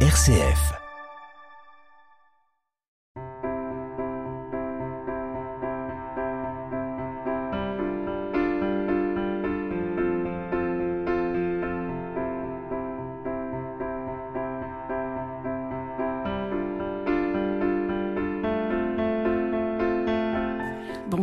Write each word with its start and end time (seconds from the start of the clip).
RCF. 0.00 0.85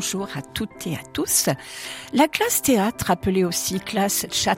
Bonjour 0.04 0.28
à 0.36 0.42
toutes 0.42 0.86
et 0.86 0.96
à 0.96 1.04
tous. 1.14 1.48
La 2.12 2.28
classe 2.28 2.62
théâtre, 2.62 3.10
appelée 3.10 3.46
aussi 3.46 3.80
classe 3.80 4.26
chat, 4.32 4.58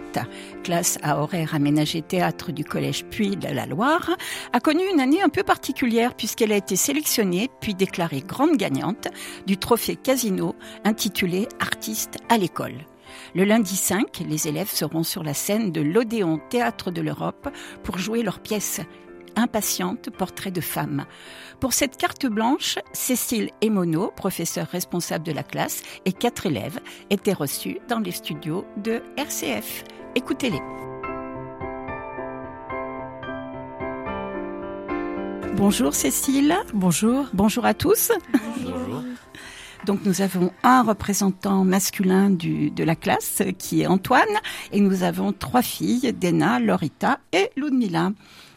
classe 0.64 0.98
à 1.04 1.21
horaire 1.21 1.54
aménagé 1.54 2.02
théâtre 2.02 2.52
du 2.52 2.66
collège 2.66 3.05
Puy 3.05 3.38
de 3.38 3.50
la 3.50 3.68
Loire, 3.68 4.09
a 4.53 4.59
connu 4.59 4.81
une 4.91 5.00
année 5.00 5.22
un 5.22 5.30
peu 5.30 5.44
particulière 5.44 6.16
puisqu'elle 6.16 6.52
a 6.52 6.58
été 6.58 6.76
sélectionnée 6.76 7.52
puis 7.62 7.76
déclarée 7.76 8.22
grande 8.22 8.58
gagnante 8.58 9.08
du 9.45 9.58
trophée 9.58 9.95
Casino 9.95 10.55
intitulé 10.84 11.48
Artiste 11.59 12.17
à 12.27 12.39
l'école. 12.39 12.80
Le 13.36 13.44
lundi 13.44 13.75
5, 13.75 14.23
les 14.27 14.48
élèves 14.48 14.72
seront 14.72 15.03
sur 15.03 15.22
la 15.22 15.36
scène 15.36 15.72
de 15.72 15.81
l'Odéon 15.81 16.39
Théâtre 16.50 16.89
de 16.89 17.02
l'Europe 17.02 17.50
pour 17.84 18.00
jouer 18.00 18.23
leur 18.23 18.39
pièce 18.39 18.81
Impatiente, 19.35 20.09
portrait 20.09 20.52
de 20.52 20.62
femme. 20.62 21.05
Pour 21.59 21.73
cette 21.73 21.98
carte 21.98 22.25
blanche, 22.25 22.80
Cécile 22.94 23.49
Emono, 23.61 24.11
professeure 24.16 24.67
responsable 24.67 25.25
de 25.25 25.31
la 25.31 25.44
classe, 25.44 25.84
et 26.05 26.13
quatre 26.13 26.45
élèves 26.45 26.80
étaient 27.09 27.34
reçus 27.34 27.80
dans 27.89 27.99
les 27.99 28.11
studios 28.11 28.66
de 28.77 29.02
RCF. 29.17 29.84
Écoutez-les. 30.16 30.61
Bonjour 35.55 35.94
Cécile. 35.94 36.56
Bonjour. 36.73 37.28
Bonjour 37.33 37.66
à 37.66 37.73
tous. 37.73 38.11
Bonjour. 38.59 39.03
Donc 39.86 40.00
nous 40.03 40.22
avons 40.22 40.52
un 40.63 40.81
représentant 40.81 41.63
masculin 41.63 42.30
du, 42.30 42.72
de 42.72 42.83
la 42.83 42.95
classe 42.95 43.44
qui 43.59 43.81
est 43.81 43.88
Antoine 43.88 44.23
et 44.72 44.80
nous 44.80 45.03
avons 45.03 45.31
trois 45.31 45.61
filles, 45.61 46.11
Dena, 46.13 46.59
Lorita 46.59 47.19
et 47.31 47.52
Ludmila 47.56 48.11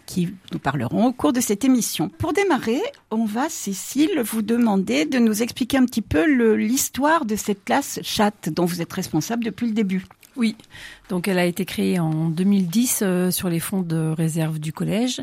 qui 0.09 0.35
nous 0.53 0.59
parleront 0.59 1.07
au 1.07 1.13
cours 1.13 1.35
de 1.35 1.41
cette 1.41 1.67
émission. 1.67 2.09
Pour 2.09 2.33
démarrer, 2.33 2.81
on 3.11 3.27
va, 3.27 3.51
Cécile, 3.51 4.23
vous 4.25 4.41
demander 4.41 5.05
de 5.05 5.19
nous 5.19 5.43
expliquer 5.43 5.77
un 5.77 5.85
petit 5.85 6.03
peu 6.03 6.25
l'histoire 6.55 7.27
de 7.27 7.37
cette 7.37 7.63
classe 7.63 8.01
chat 8.03 8.49
dont 8.49 8.65
vous 8.65 8.81
êtes 8.81 8.93
responsable 8.93 9.45
depuis 9.45 9.67
le 9.67 9.75
début. 9.75 10.07
Oui, 10.35 10.57
donc 11.11 11.29
elle 11.29 11.39
a 11.39 11.45
été 11.45 11.65
créée 11.67 11.99
en 11.99 12.31
2010 12.31 13.01
euh, 13.03 13.31
sur 13.31 13.51
les 13.51 13.61
fonds 13.61 13.83
de 13.83 14.15
réserve 14.17 14.59
du 14.59 14.73
collège 14.73 15.21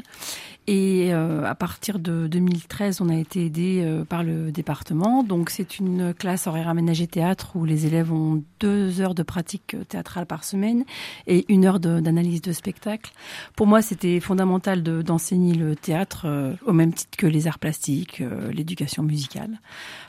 et 0.67 1.13
euh, 1.13 1.45
à 1.45 1.53
partir 1.53 1.99
de 1.99 2.25
2013, 2.25 2.99
on 3.01 3.09
a 3.09 3.15
été 3.15 3.45
aidé 3.45 3.83
euh, 3.83 4.03
par 4.03 4.23
le 4.23 4.51
département. 4.51 5.21
Donc 5.21 5.51
c'est 5.51 5.77
une 5.77 6.13
classe 6.13 6.47
horaire 6.47 6.69
aménagée 6.69 7.05
théâtre 7.05 7.51
où 7.55 7.65
les 7.65 7.85
élèves 7.85 8.11
ont 8.11 8.43
deux 8.59 8.99
heures 8.99 9.13
de 9.13 9.21
pratique 9.21 9.75
théâtrale 9.87 10.25
par 10.25 10.43
semaine 10.43 10.83
et 11.27 11.45
une 11.49 11.65
heure 11.65 11.79
d'analyse 11.79 12.41
de, 12.41 12.51
spectacle. 12.51 13.11
Pour 13.55 13.67
moi, 13.67 13.83
c'était 13.83 14.19
fondamental 14.19 14.81
d'enseigner 14.81 15.53
le 15.53 15.75
théâtre 15.75 16.23
euh, 16.25 16.53
au 16.65 16.73
même 16.73 16.93
titre 16.93 17.15
que 17.15 17.27
les 17.27 17.47
arts 17.47 17.59
plastiques, 17.59 18.23
l'éducation 18.51 19.03
musicale, 19.03 19.59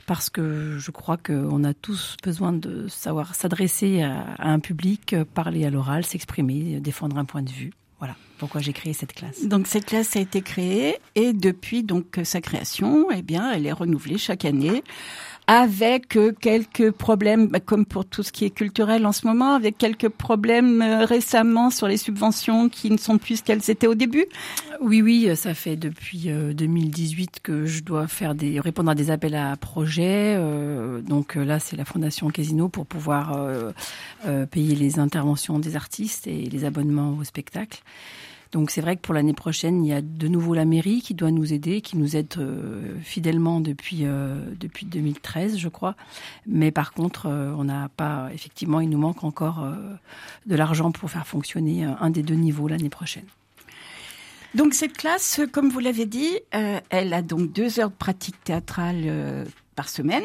parce 0.06 0.30
que 0.30 0.78
je 0.78 0.90
crois 0.90 1.16
qu'on 1.16 1.64
a 1.64 1.74
tous 1.74 2.16
besoin 2.22 2.52
de 2.52 2.88
savoir 2.88 3.34
s'adresser 3.34 4.02
à 4.02 4.36
un 4.38 4.60
public, 4.60 5.16
parler 5.34 5.64
à 5.66 5.70
l'oral, 5.70 6.04
s'exprimer, 6.04 6.80
défendre 6.80 7.18
un 7.18 7.24
point 7.24 7.42
de 7.42 7.50
vue. 7.50 7.72
Voilà 7.98 8.14
pourquoi 8.38 8.60
j'ai 8.60 8.72
créé 8.72 8.92
cette 8.92 9.14
classe. 9.14 9.46
Donc 9.46 9.66
cette 9.66 9.86
classe 9.86 10.16
a 10.16 10.20
été 10.20 10.42
créée 10.42 10.98
et 11.14 11.32
depuis 11.32 11.82
donc 11.82 12.20
sa 12.24 12.40
création, 12.40 13.10
eh 13.10 13.22
bien, 13.22 13.50
elle 13.50 13.66
est 13.66 13.72
renouvelée 13.72 14.18
chaque 14.18 14.44
année 14.44 14.84
avec 15.48 16.16
euh, 16.16 16.32
quelques 16.32 16.90
problèmes, 16.90 17.46
bah, 17.46 17.60
comme 17.60 17.86
pour 17.86 18.04
tout 18.04 18.22
ce 18.22 18.32
qui 18.32 18.44
est 18.44 18.50
culturel 18.50 19.06
en 19.06 19.12
ce 19.12 19.26
moment, 19.26 19.54
avec 19.54 19.78
quelques 19.78 20.08
problèmes 20.08 20.82
euh, 20.82 21.04
récemment 21.04 21.70
sur 21.70 21.86
les 21.86 21.96
subventions 21.96 22.68
qui 22.68 22.90
ne 22.90 22.96
sont 22.96 23.18
plus 23.18 23.36
ce 23.36 23.42
qu'elles 23.44 23.70
étaient 23.70 23.86
au 23.86 23.94
début. 23.94 24.26
Oui, 24.80 25.02
oui, 25.02 25.30
ça 25.36 25.54
fait 25.54 25.76
depuis 25.76 26.28
2018 26.28 27.30
euh, 27.36 27.40
que 27.42 27.66
je 27.66 27.82
dois 27.82 28.08
faire 28.08 28.34
des 28.34 28.58
répondre 28.58 28.90
à 28.90 28.94
des 28.94 29.10
appels 29.10 29.36
à 29.36 29.56
projets. 29.56 30.36
donc 31.02 31.36
là, 31.36 31.58
c'est 31.58 31.76
la 31.76 31.84
Fondation 31.84 32.28
Casino 32.28 32.68
pour 32.68 32.86
pouvoir 32.86 33.38
payer 34.50 34.74
les 34.74 34.98
interventions 34.98 35.58
des 35.58 35.76
artistes 35.76 36.26
et 36.26 36.42
les 36.42 36.64
abonnements 36.64 37.16
au 37.18 37.24
spectacle. 37.24 37.82
Donc 38.56 38.70
c'est 38.70 38.80
vrai 38.80 38.96
que 38.96 39.02
pour 39.02 39.12
l'année 39.12 39.34
prochaine, 39.34 39.84
il 39.84 39.88
y 39.88 39.92
a 39.92 40.00
de 40.00 40.28
nouveau 40.28 40.54
la 40.54 40.64
mairie 40.64 41.02
qui 41.02 41.12
doit 41.12 41.30
nous 41.30 41.52
aider, 41.52 41.82
qui 41.82 41.98
nous 41.98 42.16
aide 42.16 42.32
euh, 42.38 42.98
fidèlement 43.02 43.60
depuis 43.60 44.06
euh, 44.06 44.34
depuis 44.58 44.86
2013, 44.86 45.58
je 45.58 45.68
crois. 45.68 45.94
Mais 46.46 46.70
par 46.70 46.94
contre, 46.94 47.26
euh, 47.26 47.52
on 47.58 47.64
n'a 47.64 47.90
pas 47.90 48.30
effectivement, 48.32 48.80
il 48.80 48.88
nous 48.88 48.96
manque 48.96 49.24
encore 49.24 49.62
de 50.46 50.56
l'argent 50.56 50.90
pour 50.90 51.10
faire 51.10 51.26
fonctionner 51.26 51.84
un 51.84 52.08
des 52.08 52.22
deux 52.22 52.34
niveaux 52.34 52.66
l'année 52.66 52.88
prochaine. 52.88 53.26
Donc 54.54 54.72
cette 54.72 54.96
classe, 54.96 55.42
comme 55.52 55.68
vous 55.68 55.80
l'avez 55.80 56.06
dit, 56.06 56.38
elle 56.50 57.12
a 57.12 57.20
donc 57.20 57.52
deux 57.52 57.78
heures 57.78 57.90
de 57.90 57.94
pratique 57.94 58.42
théâtrale 58.42 59.44
par 59.76 59.88
semaine. 59.88 60.24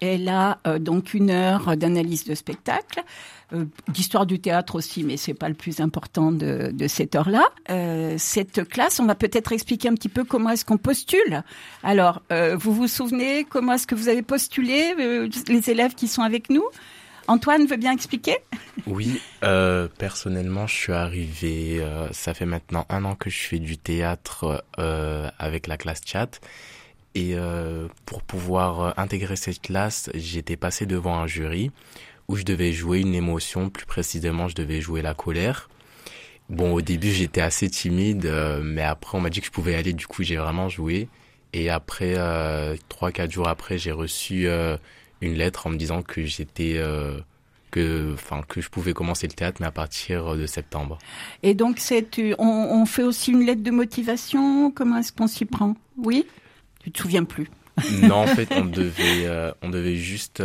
Elle 0.00 0.28
a 0.28 0.58
donc 0.78 1.14
une 1.14 1.30
heure 1.30 1.76
d'analyse 1.76 2.24
de 2.24 2.34
spectacle. 2.34 3.02
Euh, 3.54 3.64
d'histoire 3.88 4.26
du 4.26 4.40
théâtre 4.40 4.74
aussi, 4.74 5.04
mais 5.04 5.16
c'est 5.16 5.32
pas 5.32 5.48
le 5.48 5.54
plus 5.54 5.80
important 5.80 6.32
de, 6.32 6.70
cette 6.86 7.14
heure-là. 7.14 7.46
Euh, 7.70 8.16
cette 8.18 8.68
classe, 8.68 9.00
on 9.00 9.06
va 9.06 9.14
peut-être 9.14 9.52
expliquer 9.52 9.88
un 9.88 9.94
petit 9.94 10.10
peu 10.10 10.22
comment 10.24 10.50
est-ce 10.50 10.66
qu'on 10.66 10.76
postule. 10.76 11.42
Alors, 11.82 12.20
euh, 12.30 12.56
vous 12.56 12.74
vous 12.74 12.88
souvenez 12.88 13.44
comment 13.44 13.72
est-ce 13.72 13.86
que 13.86 13.94
vous 13.94 14.08
avez 14.08 14.20
postulé 14.20 14.94
euh, 15.00 15.30
les 15.48 15.70
élèves 15.70 15.94
qui 15.94 16.08
sont 16.08 16.20
avec 16.20 16.50
nous? 16.50 16.64
Antoine 17.26 17.66
veut 17.66 17.78
bien 17.78 17.92
expliquer? 17.92 18.36
Oui, 18.86 19.18
euh, 19.42 19.88
personnellement, 19.98 20.66
je 20.66 20.74
suis 20.74 20.92
arrivé, 20.92 21.82
ça 22.12 22.34
fait 22.34 22.46
maintenant 22.46 22.84
un 22.90 23.04
an 23.06 23.14
que 23.14 23.30
je 23.30 23.38
fais 23.38 23.58
du 23.58 23.78
théâtre 23.78 24.62
avec 25.38 25.66
la 25.66 25.78
classe 25.78 26.00
chat. 26.04 26.38
Et 27.20 27.34
pour 28.06 28.22
pouvoir 28.22 28.96
intégrer 28.96 29.34
cette 29.34 29.60
classe, 29.60 30.08
j'étais 30.14 30.56
passé 30.56 30.86
devant 30.86 31.18
un 31.18 31.26
jury 31.26 31.72
où 32.28 32.36
je 32.36 32.44
devais 32.44 32.72
jouer 32.72 33.00
une 33.00 33.14
émotion, 33.14 33.70
plus 33.70 33.86
précisément 33.86 34.46
je 34.46 34.54
devais 34.54 34.80
jouer 34.80 35.02
la 35.02 35.14
colère. 35.14 35.68
Bon, 36.48 36.74
au 36.74 36.80
début 36.80 37.10
j'étais 37.10 37.40
assez 37.40 37.68
timide, 37.68 38.26
euh, 38.26 38.60
mais 38.62 38.82
après 38.82 39.18
on 39.18 39.20
m'a 39.20 39.30
dit 39.30 39.40
que 39.40 39.46
je 39.46 39.50
pouvais 39.50 39.74
aller, 39.74 39.92
du 39.94 40.06
coup 40.06 40.22
j'ai 40.22 40.36
vraiment 40.36 40.68
joué. 40.68 41.08
Et 41.52 41.70
après, 41.70 42.14
euh, 42.16 42.76
trois, 42.88 43.10
quatre 43.10 43.32
jours 43.32 43.48
après, 43.48 43.78
j'ai 43.78 43.92
reçu 43.92 44.46
euh, 44.46 44.76
une 45.20 45.34
lettre 45.34 45.66
en 45.66 45.70
me 45.70 45.76
disant 45.76 46.02
que 46.02 46.24
j'étais... 46.24 46.80
que, 47.70 48.14
que 48.48 48.60
je 48.60 48.68
pouvais 48.68 48.92
commencer 48.92 49.26
le 49.26 49.32
théâtre, 49.32 49.58
mais 49.60 49.66
à 49.66 49.72
partir 49.72 50.36
de 50.36 50.46
septembre. 50.46 50.98
Et 51.42 51.54
donc, 51.54 51.80
on 52.38 52.86
fait 52.86 53.02
aussi 53.02 53.32
une 53.32 53.44
lettre 53.44 53.62
de 53.62 53.70
motivation? 53.70 54.70
Comment 54.70 54.98
est-ce 54.98 55.12
qu'on 55.12 55.26
s'y 55.26 55.46
prend? 55.46 55.74
Oui? 55.96 56.26
Tu 56.88 56.92
te 56.92 57.02
souviens 57.02 57.24
plus. 57.24 57.48
Non, 58.02 58.22
en 58.22 58.26
fait, 58.26 58.48
on 58.52 58.64
devait, 58.64 59.52
on 59.60 59.68
devait 59.68 59.96
juste 59.96 60.42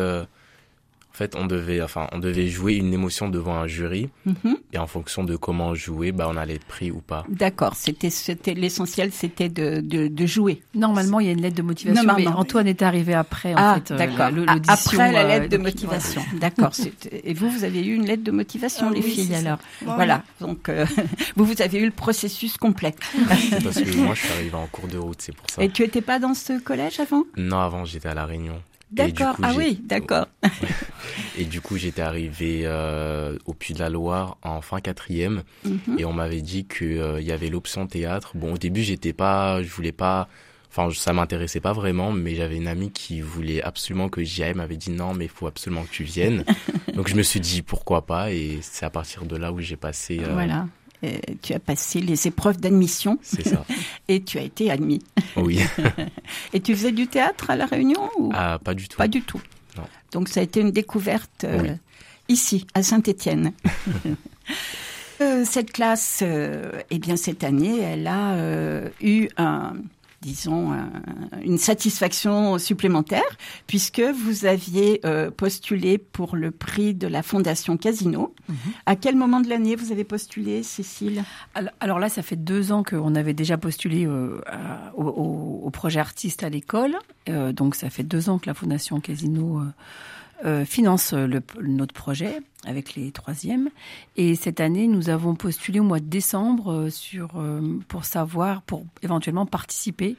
en 1.13 1.17
fait, 1.17 1.35
on 1.35 1.45
devait, 1.45 1.79
enfin, 1.79 2.07
on 2.11 2.17
devait 2.17 2.47
jouer 2.47 2.73
une 2.73 2.91
émotion 2.91 3.29
devant 3.29 3.53
un 3.55 3.67
jury, 3.67 4.09
mhm. 4.25 4.57
et 4.71 4.79
en 4.79 4.87
fonction 4.87 5.23
de 5.23 5.35
comment 5.35 5.75
jouer, 5.75 6.11
bah, 6.11 6.27
on 6.27 6.35
allait 6.35 6.55
être 6.55 6.65
pris 6.65 6.89
ou 6.89 7.01
pas. 7.01 7.23
D'accord. 7.29 7.75
C'était, 7.75 8.09
c'était 8.09 8.55
l'essentiel, 8.55 9.11
c'était 9.13 9.47
de, 9.47 9.79
de, 9.79 10.07
de, 10.07 10.25
jouer. 10.25 10.63
Normalement, 10.73 11.19
il 11.19 11.27
y 11.27 11.29
a 11.29 11.33
une 11.33 11.41
lettre 11.41 11.55
de 11.55 11.61
motivation, 11.61 12.03
non, 12.03 12.15
mais 12.17 12.25
Antoine 12.25 12.65
est 12.65 12.81
arrivé 12.81 13.13
après. 13.13 13.53
En 13.53 13.57
ah, 13.57 13.75
fait, 13.75 13.91
euh, 13.91 13.97
d'accord. 13.97 14.31
après 14.67 15.11
la 15.11 15.23
lettre 15.23 15.49
de 15.49 15.57
euh, 15.57 15.61
motivation. 15.61 16.23
D'accord. 16.41 16.71
Et 17.11 17.35
vous, 17.35 17.47
vous 17.51 17.63
avez 17.63 17.85
eu 17.85 17.93
une 17.93 18.07
lettre 18.07 18.23
de 18.23 18.31
motivation, 18.31 18.87
ah 18.89 18.95
les 18.95 19.03
filles, 19.03 19.35
alors. 19.35 19.59
Voilà. 19.85 20.23
Donc, 20.41 20.67
euh, 20.67 20.83
vous, 21.35 21.45
vous 21.45 21.61
avez 21.61 21.77
eu 21.77 21.85
le 21.85 21.91
processus 21.91 22.57
complet. 22.57 22.95
Parce 23.63 23.79
que 23.79 23.97
moi, 23.97 24.15
je 24.15 24.21
suis 24.21 24.33
arrivé 24.33 24.55
en 24.55 24.65
cours 24.65 24.87
de 24.87 24.97
route, 24.97 25.21
c'est 25.21 25.35
pour 25.35 25.47
ça. 25.47 25.63
Et 25.63 25.69
tu 25.69 25.83
étais 25.83 26.01
pas 26.01 26.17
dans 26.17 26.33
ce 26.33 26.59
collège 26.59 26.99
avant? 26.99 27.23
Non, 27.37 27.59
avant, 27.59 27.85
j'étais 27.85 28.09
à 28.09 28.15
la 28.15 28.25
Réunion. 28.25 28.59
D'accord. 28.93 29.35
Ah 29.41 29.53
oui, 29.57 29.79
d'accord. 29.83 30.27
et 31.37 31.45
du 31.45 31.61
coup, 31.61 31.77
j'étais 31.77 32.01
arrivé 32.01 32.61
euh, 32.65 33.37
au 33.45 33.53
Puy 33.53 33.73
de 33.73 33.79
la 33.79 33.89
Loire 33.89 34.37
en 34.43 34.61
fin 34.61 34.79
quatrième 34.81 35.43
mhm. 35.65 35.97
et 35.97 36.05
on 36.05 36.13
m'avait 36.13 36.41
dit 36.41 36.65
qu'il 36.65 36.99
euh, 36.99 37.21
y 37.21 37.31
avait 37.31 37.49
l'option 37.49 37.87
théâtre. 37.87 38.31
Bon, 38.35 38.53
au 38.53 38.57
début, 38.57 38.83
j'étais 38.83 39.13
pas, 39.13 39.63
je 39.63 39.69
voulais 39.69 39.91
pas. 39.91 40.27
Enfin, 40.69 40.89
ça 40.91 41.13
m'intéressait 41.13 41.59
pas 41.59 41.73
vraiment, 41.73 42.11
mais 42.11 42.35
j'avais 42.35 42.57
une 42.57 42.67
amie 42.67 42.91
qui 42.91 43.21
voulait 43.21 43.61
absolument 43.61 44.09
que 44.09 44.23
j'y 44.23 44.43
aille, 44.43 44.55
m'avait 44.55 44.77
dit 44.77 44.89
non, 44.89 45.13
mais 45.13 45.25
il 45.25 45.31
faut 45.31 45.47
absolument 45.47 45.83
que 45.83 45.91
tu 45.91 46.03
viennes. 46.03 46.43
Donc 46.95 47.07
je 47.07 47.15
me 47.15 47.23
suis 47.23 47.39
dit 47.39 47.61
pourquoi 47.61 48.05
pas, 48.05 48.31
et 48.31 48.59
c'est 48.61 48.85
à 48.85 48.89
partir 48.89 49.25
de 49.25 49.35
là 49.35 49.51
où 49.51 49.59
j'ai 49.59 49.75
passé. 49.75 50.19
Euh, 50.19 50.33
voilà. 50.33 50.67
Tu 51.41 51.53
as 51.53 51.59
passé 51.59 51.99
les 51.99 52.27
épreuves 52.27 52.59
d'admission. 52.59 53.19
C'est 53.21 53.47
ça. 53.47 53.65
et 54.07 54.21
tu 54.21 54.37
as 54.37 54.43
été 54.43 54.71
admis. 54.71 55.01
Oui. 55.35 55.59
et 56.53 56.59
tu 56.59 56.75
faisais 56.75 56.91
du 56.91 57.07
théâtre 57.07 57.49
à 57.49 57.55
La 57.55 57.65
Réunion 57.65 58.09
ou... 58.17 58.31
Ah, 58.33 58.59
pas 58.63 58.73
du 58.73 58.87
tout. 58.87 58.97
Pas 58.97 59.07
du 59.07 59.21
tout. 59.21 59.41
Non. 59.77 59.83
Donc 60.11 60.29
ça 60.29 60.39
a 60.39 60.43
été 60.43 60.61
une 60.61 60.71
découverte 60.71 61.43
euh, 61.43 61.75
ici, 62.29 62.67
à 62.73 62.83
Saint-Étienne. 62.83 63.53
euh, 65.21 65.43
cette 65.45 65.71
classe, 65.71 66.19
euh, 66.21 66.71
eh 66.89 66.99
bien 66.99 67.15
cette 67.15 67.43
année, 67.43 67.79
elle 67.79 68.07
a 68.07 68.33
euh, 68.33 68.89
eu 69.01 69.29
un 69.37 69.73
disons, 70.23 70.71
une 71.43 71.57
satisfaction 71.57 72.57
supplémentaire, 72.57 73.21
puisque 73.67 74.01
vous 74.01 74.45
aviez 74.45 75.01
postulé 75.37 75.97
pour 75.97 76.35
le 76.35 76.51
prix 76.51 76.93
de 76.93 77.07
la 77.07 77.21
Fondation 77.21 77.77
Casino. 77.77 78.33
Mhm. 78.49 78.55
À 78.85 78.95
quel 78.95 79.15
moment 79.15 79.41
de 79.41 79.49
l'année 79.49 79.75
vous 79.75 79.91
avez 79.91 80.03
postulé, 80.03 80.63
Cécile? 80.63 81.23
Alors, 81.79 81.99
là, 81.99 82.09
ça 82.09 82.21
fait 82.21 82.35
deux 82.35 82.71
ans 82.71 82.83
qu'on 82.83 83.15
avait 83.15 83.33
déjà 83.33 83.57
postulé 83.57 84.07
au, 84.07 85.69
projet 85.71 85.99
artiste 85.99 86.43
à 86.43 86.49
l'école. 86.49 86.95
donc 87.27 87.75
ça 87.75 87.89
fait 87.89 88.03
deux 88.03 88.29
ans 88.29 88.39
que 88.39 88.47
la 88.47 88.53
Fondation 88.53 88.99
Casino 88.99 89.59
euh, 89.59 89.65
finance 90.65 91.13
le, 91.13 91.41
notre 91.61 91.93
projet 91.93 92.41
avec 92.65 92.95
les 92.95 93.11
troisièmes. 93.11 93.69
Et 94.15 94.35
cette 94.35 94.59
année, 94.59 94.87
nous 94.87 95.09
avons 95.09 95.35
postulé 95.35 95.79
au 95.79 95.83
mois 95.83 95.99
de 95.99 96.05
décembre 96.05 96.71
euh, 96.71 96.89
sur, 96.89 97.31
euh, 97.35 97.79
pour 97.87 98.05
savoir, 98.05 98.61
pour 98.61 98.85
éventuellement 99.01 99.45
participer 99.45 100.15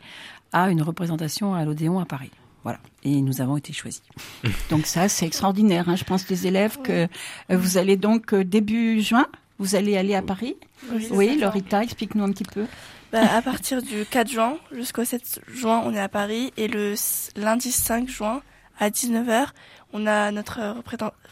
à 0.53 0.71
une 0.71 0.83
représentation 0.83 1.55
à 1.55 1.65
l'Odéon 1.65 1.99
à 1.99 2.05
Paris. 2.05 2.31
Voilà. 2.63 2.79
Et 3.03 3.21
nous 3.21 3.41
avons 3.41 3.57
été 3.57 3.73
choisis. 3.73 4.03
Donc 4.71 4.87
ça, 4.87 5.09
c'est 5.09 5.27
extraordinaire. 5.27 5.89
Hein. 5.89 5.97
Je 5.97 6.05
pense 6.05 6.29
les 6.29 6.47
élèves 6.47 6.79
que 6.83 7.09
vous 7.51 7.77
allez 7.77 7.97
donc 7.97 8.35
début 8.35 9.03
juin, 9.03 9.27
vous 9.59 9.75
allez 9.75 9.97
aller 9.97 10.15
à 10.15 10.23
Paris. 10.23 10.57
Oui, 10.91 11.09
oui 11.11 11.39
Lorita, 11.39 11.83
explique-nous 11.83 12.25
un 12.25 12.33
petit 12.33 12.45
peu. 12.45 12.65
Bah, 13.13 13.37
à 13.37 13.43
partir 13.43 13.83
du 13.83 14.07
4 14.11 14.31
juin 14.31 14.57
jusqu'au 14.73 15.05
7 15.05 15.43
juin, 15.53 15.83
on 15.85 15.93
est 15.93 16.01
à 16.01 16.09
Paris. 16.09 16.53
Et 16.57 16.69
le 16.69 16.95
lundi 17.37 17.71
5 17.71 18.09
juin, 18.09 18.41
à 18.79 18.91
19h, 18.91 19.49
on 19.93 20.07
a 20.07 20.31
notre 20.31 20.77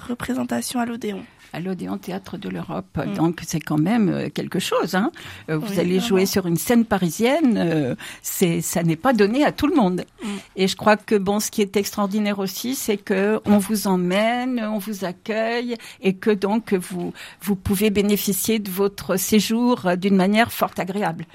représentation 0.09 0.81
à 0.81 0.87
l'Odéon 0.87 1.25
à 1.53 1.61
l'Odéon 1.61 1.99
Théâtre 1.99 2.39
de 2.39 2.49
l'Europe. 2.49 2.97
Mm. 2.97 3.15
Donc 3.15 3.41
c'est 3.47 3.61
quand 3.61 3.79
même 3.79 4.09
euh, 4.09 4.29
quelque 4.29 4.59
chose. 4.59 4.95
Hein. 4.95 5.13
Euh, 5.51 5.59
vous 5.59 5.79
allez 5.79 6.01
jouer 6.01 6.27
sur 6.27 6.47
une 6.47 6.57
scène 6.57 6.85
parisienne, 6.85 7.57
euh, 7.59 7.95
c'est 8.23 8.61
ça 8.61 8.83
n'est 8.83 8.97
pas 8.97 9.13
donné 9.13 9.45
à 9.45 9.53
tout 9.53 9.67
le 9.67 9.77
monde. 9.77 10.05
Mm. 10.23 10.29
Et 10.57 10.69
je 10.69 10.77
crois 10.77 10.97
que 10.97 11.15
bon, 11.15 11.41
ce 11.41 11.51
qui 11.51 11.63
est 11.63 11.77
extraordinaire 11.77 12.39
aussi, 12.39 12.75
c'est 12.75 12.97
que 12.97 13.41
on 13.45 13.59
vous 13.59 13.87
emmène, 13.87 14.61
on 14.61 14.79
vous 14.79 15.05
accueille 15.05 15.77
et 16.01 16.15
que 16.15 16.31
donc 16.31 16.73
vous 16.75 17.13
vous 17.41 17.57
pouvez 17.57 17.91
bénéficier 17.91 18.59
de 18.59 18.71
votre 18.71 19.17
séjour 19.17 19.97
d'une 19.97 20.17
manière 20.17 20.53
fort 20.53 20.73
agréable. 20.79 21.27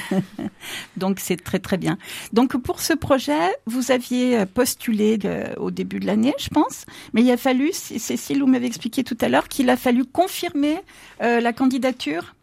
Donc 0.96 1.20
c'est 1.20 1.36
très 1.36 1.58
très 1.58 1.76
bien. 1.76 1.98
Donc 2.32 2.56
pour 2.56 2.80
ce 2.80 2.92
projet, 2.92 3.50
vous 3.66 3.90
aviez 3.90 4.46
postulé 4.46 5.18
au 5.56 5.70
début 5.70 6.00
de 6.00 6.06
l'année, 6.06 6.34
je 6.38 6.48
pense, 6.48 6.86
mais 7.12 7.22
il 7.22 7.30
a 7.30 7.36
fallu, 7.36 7.70
Cécile, 7.72 8.40
vous 8.40 8.46
m'avez 8.46 8.66
expliqué 8.66 9.04
tout 9.04 9.18
à 9.20 9.28
l'heure 9.28 9.48
qu'il 9.48 9.70
a 9.70 9.76
fallu 9.76 10.04
confirmer 10.04 10.76
euh, 11.22 11.40
la 11.40 11.52
candidature. 11.52 12.34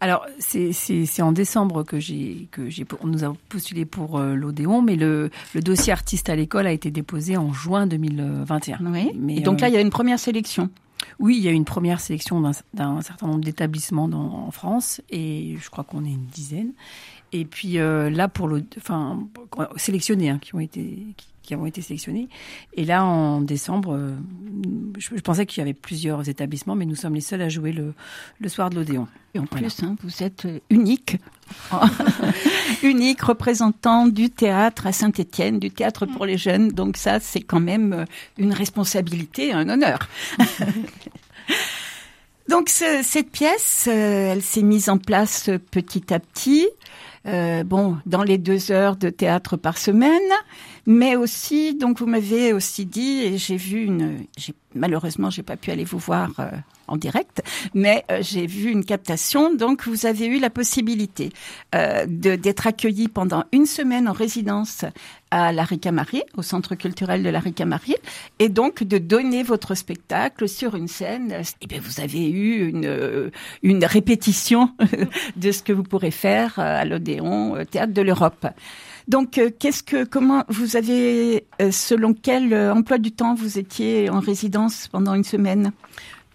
Alors 0.00 0.26
c'est 0.38 1.22
en 1.22 1.32
décembre 1.32 1.82
que 1.82 1.98
j'ai 1.98 2.48
que 2.50 2.68
j'ai 2.68 2.84
nous 3.04 3.24
avons 3.24 3.38
postulé 3.48 3.86
pour 3.86 4.18
euh, 4.18 4.34
l'Odéon, 4.34 4.82
mais 4.82 4.96
le, 4.96 5.30
le 5.54 5.60
dossier 5.62 5.92
artiste 5.92 6.28
à 6.28 6.36
l'école 6.36 6.66
a 6.66 6.72
été 6.72 6.90
déposé 6.90 7.36
en 7.36 7.52
juin 7.52 7.86
2021. 7.86 8.78
Oui. 8.82 9.12
Mais, 9.14 9.40
donc 9.40 9.60
là 9.60 9.68
il 9.68 9.74
y 9.74 9.78
a 9.78 9.80
une 9.80 9.90
première 9.90 10.18
sélection. 10.18 10.68
Oui, 11.18 11.36
il 11.36 11.42
y 11.42 11.48
a 11.48 11.52
une 11.52 11.64
première 11.64 12.00
sélection 12.00 12.40
d'un 12.40 13.02
certain 13.02 13.26
nombre 13.26 13.44
d'établissements 13.44 14.04
en 14.04 14.50
France 14.50 15.00
et 15.10 15.56
je 15.60 15.70
crois 15.70 15.84
qu'on 15.84 16.04
est 16.04 16.12
une 16.12 16.26
dizaine. 16.26 16.72
Et 17.32 17.44
puis 17.44 17.78
euh, 17.78 18.10
là, 18.10 18.28
pour 18.28 18.48
le, 18.48 18.64
enfin, 18.76 19.26
sélectionnés, 19.76 20.30
hein, 20.30 20.38
qui 20.40 20.54
ont 20.54 20.60
été, 20.60 21.06
ont 21.52 21.66
été 21.66 21.82
sélectionnés. 21.82 22.28
Et 22.74 22.84
là, 22.84 23.04
en 23.04 23.40
décembre, 23.40 23.94
euh, 23.94 24.14
je, 24.98 25.14
pensais 25.20 25.46
qu'il 25.46 25.60
y 25.60 25.62
avait 25.62 25.74
plusieurs 25.74 26.28
établissements, 26.28 26.74
mais 26.74 26.86
nous 26.86 26.94
sommes 26.94 27.14
les 27.14 27.20
seuls 27.20 27.42
à 27.42 27.48
jouer 27.48 27.72
le, 27.72 27.94
le 28.40 28.48
soir 28.48 28.70
de 28.70 28.76
l'Odéon. 28.76 29.06
Et 29.34 29.38
en 29.38 29.46
plus, 29.46 29.82
hein, 29.82 29.96
vous 30.02 30.22
êtes 30.22 30.46
unique, 30.70 31.18
unique 32.82 33.20
représentant 33.20 34.06
du 34.06 34.30
théâtre 34.30 34.86
à 34.86 34.92
Saint-Étienne, 34.92 35.58
du 35.58 35.70
théâtre 35.70 36.06
pour 36.06 36.24
les 36.24 36.38
jeunes. 36.38 36.68
Donc 36.68 36.96
ça, 36.96 37.20
c'est 37.20 37.42
quand 37.42 37.60
même 37.60 38.06
une 38.38 38.52
responsabilité, 38.52 39.52
un 39.52 39.68
honneur. 39.68 40.08
Donc 42.48 42.68
cette 42.68 43.30
pièce, 43.30 43.88
euh, 43.88 44.32
elle 44.32 44.42
s'est 44.42 44.62
mise 44.62 44.88
en 44.88 44.98
place 44.98 45.50
petit 45.70 46.12
à 46.12 46.20
petit. 46.20 46.68
Euh, 47.26 47.64
bon, 47.64 47.96
dans 48.04 48.22
les 48.22 48.36
deux 48.36 48.70
heures 48.70 48.96
de 48.96 49.08
théâtre 49.08 49.56
par 49.56 49.78
semaine, 49.78 50.20
mais 50.86 51.16
aussi, 51.16 51.74
donc 51.74 51.98
vous 51.98 52.06
m'avez 52.06 52.52
aussi 52.52 52.84
dit, 52.86 53.22
et 53.22 53.38
j'ai 53.38 53.56
vu 53.56 53.84
une, 53.84 54.26
malheureusement, 54.74 55.30
j'ai 55.30 55.42
pas 55.42 55.56
pu 55.56 55.70
aller 55.70 55.84
vous 55.84 55.98
voir 55.98 56.30
euh, 56.38 56.50
en 56.88 56.96
direct, 56.96 57.42
mais 57.72 58.04
euh, 58.10 58.18
j'ai 58.20 58.46
vu 58.46 58.70
une 58.70 58.84
captation. 58.84 59.54
Donc, 59.54 59.86
vous 59.86 60.06
avez 60.06 60.26
eu 60.26 60.38
la 60.38 60.50
possibilité 60.50 61.30
euh, 61.74 62.04
d'être 62.06 62.66
accueilli 62.66 63.08
pendant 63.08 63.44
une 63.52 63.66
semaine 63.66 64.08
en 64.08 64.12
résidence 64.12 64.84
à 65.30 65.52
la 65.52 65.64
Ricamarie, 65.64 66.22
au 66.36 66.42
Centre 66.42 66.74
culturel 66.74 67.22
de 67.22 67.30
la 67.30 67.40
Ricamarie, 67.40 67.96
et 68.38 68.48
donc 68.48 68.84
de 68.84 68.98
donner 68.98 69.42
votre 69.42 69.74
spectacle 69.74 70.48
sur 70.48 70.74
une 70.74 70.88
scène. 70.88 71.32
Et 71.32 71.42
eh 71.62 71.66
bien, 71.66 71.80
vous 71.82 72.00
avez 72.00 72.28
eu 72.28 72.68
une, 72.68 73.30
une 73.62 73.84
répétition 73.84 74.70
de 75.36 75.50
ce 75.50 75.62
que 75.62 75.72
vous 75.72 75.82
pourrez 75.82 76.12
faire 76.12 76.58
à 76.58 76.84
l'Odéon 76.84 77.64
Théâtre 77.70 77.92
de 77.92 78.02
l'Europe. 78.02 78.46
Donc, 79.06 79.38
euh, 79.38 79.50
qu'est-ce 79.58 79.82
que, 79.82 80.04
comment 80.04 80.44
vous 80.48 80.76
avez, 80.76 81.46
euh, 81.60 81.70
selon 81.70 82.14
quel 82.14 82.52
euh, 82.52 82.72
emploi 82.72 82.98
du 82.98 83.12
temps 83.12 83.34
vous 83.34 83.58
étiez 83.58 84.08
en 84.08 84.20
résidence 84.20 84.88
pendant 84.88 85.14
une 85.14 85.24
semaine? 85.24 85.72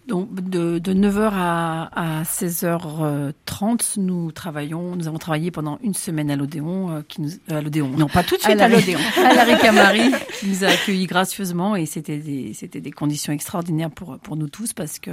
Donc 0.09 0.33
de, 0.33 0.79
de 0.79 0.93
9h 0.93 1.29
à, 1.33 2.19
à 2.19 2.23
16h30, 2.23 3.99
nous 3.99 4.31
travaillons, 4.31 4.95
nous 4.95 5.07
avons 5.07 5.19
travaillé 5.19 5.51
pendant 5.51 5.77
une 5.83 5.93
semaine 5.93 6.31
à 6.31 6.35
l'Odéon, 6.35 6.89
euh, 6.89 7.01
qui 7.07 7.21
nous, 7.21 7.29
à 7.47 7.61
l'Odéon. 7.61 7.89
Non, 7.89 8.07
pas 8.07 8.23
tout 8.23 8.35
de 8.35 8.41
suite 8.41 8.59
à, 8.59 8.67
l'Odéon. 8.67 8.99
à 9.23 9.35
la 9.35 9.43
Ricamari, 9.43 10.11
qui 10.39 10.47
nous 10.47 10.63
a 10.63 10.67
accueillis 10.69 11.05
gracieusement 11.05 11.75
et 11.75 11.85
c'était 11.85 12.17
des, 12.17 12.53
c'était 12.55 12.81
des 12.81 12.89
conditions 12.89 13.31
extraordinaires 13.31 13.91
pour, 13.91 14.17
pour 14.17 14.35
nous 14.35 14.49
tous 14.49 14.73
parce 14.73 14.97
que 14.97 15.11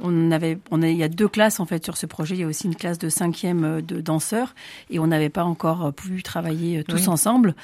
on 0.00 0.30
avait, 0.30 0.58
on 0.70 0.80
a, 0.82 0.88
il 0.88 0.96
y 0.96 1.02
a 1.02 1.08
deux 1.08 1.28
classes 1.28 1.58
en 1.58 1.66
fait 1.66 1.84
sur 1.84 1.96
ce 1.96 2.06
projet. 2.06 2.36
Il 2.36 2.40
y 2.40 2.44
a 2.44 2.46
aussi 2.46 2.66
une 2.68 2.76
classe 2.76 2.98
de 2.98 3.08
cinquième 3.08 3.64
euh, 3.64 3.80
de 3.82 4.00
danseurs 4.00 4.54
et 4.90 5.00
on 5.00 5.08
n'avait 5.08 5.28
pas 5.28 5.44
encore 5.44 5.86
euh, 5.86 5.90
pu 5.90 6.22
travailler 6.22 6.84
tous 6.84 7.08
ensemble. 7.08 7.56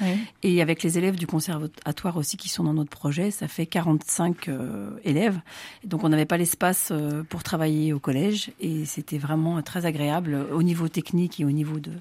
Et 0.42 0.60
avec 0.60 0.82
les 0.82 0.98
élèves 0.98 1.14
du 1.14 1.28
conservatoire 1.28 2.16
aussi 2.16 2.36
qui 2.36 2.48
sont 2.48 2.64
dans 2.64 2.74
notre 2.74 2.90
projet, 2.90 3.30
ça 3.30 3.46
fait 3.46 3.66
45 3.66 4.50
élèves. 5.04 5.38
donc 5.84 6.02
on 6.02 6.08
n'avait 6.08 6.24
pas 6.26 6.36
les 6.36 6.44
euh, 6.90 7.22
pour 7.28 7.42
travailler 7.42 7.92
au 7.92 7.98
collège. 7.98 8.50
Et 8.60 8.84
c'était 8.84 9.18
vraiment 9.18 9.62
très 9.62 9.86
agréable 9.86 10.46
au 10.52 10.62
niveau 10.62 10.88
technique 10.88 11.40
et 11.40 11.44
au 11.44 11.50
niveau 11.50 11.78
de, 11.78 11.92